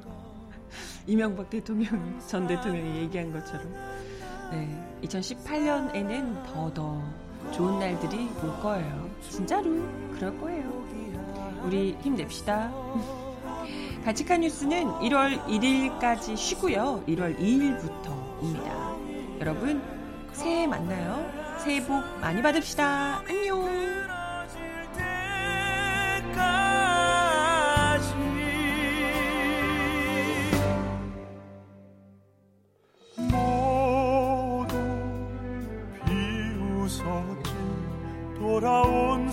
이명박 1.08 1.50
대통령, 1.50 2.20
전 2.28 2.48
대통령이 2.48 3.00
얘기한 3.04 3.32
것처럼. 3.32 3.72
네, 4.52 5.00
2018년에는 5.04 6.46
더더 6.46 7.02
좋은 7.52 7.80
날들이 7.80 8.30
올 8.44 8.60
거예요. 8.62 9.10
진짜로 9.30 9.70
그럴 10.14 10.38
거예요. 10.40 10.88
우리 11.64 11.98
힘냅시다. 12.02 12.72
가치카 14.06 14.38
뉴스는 14.38 14.86
1월 15.00 15.44
1일까지 15.46 16.38
쉬고요. 16.38 17.04
1월 17.08 17.38
2일부터입니다. 17.38 19.42
여러분 19.42 19.82
새해 20.32 20.66
만나요. 20.66 21.37
새해 21.60 21.86
복 21.86 22.04
많이 22.20 22.42
받읍시다. 22.42 23.24
안녕. 23.28 23.68
돌아온 38.40 39.32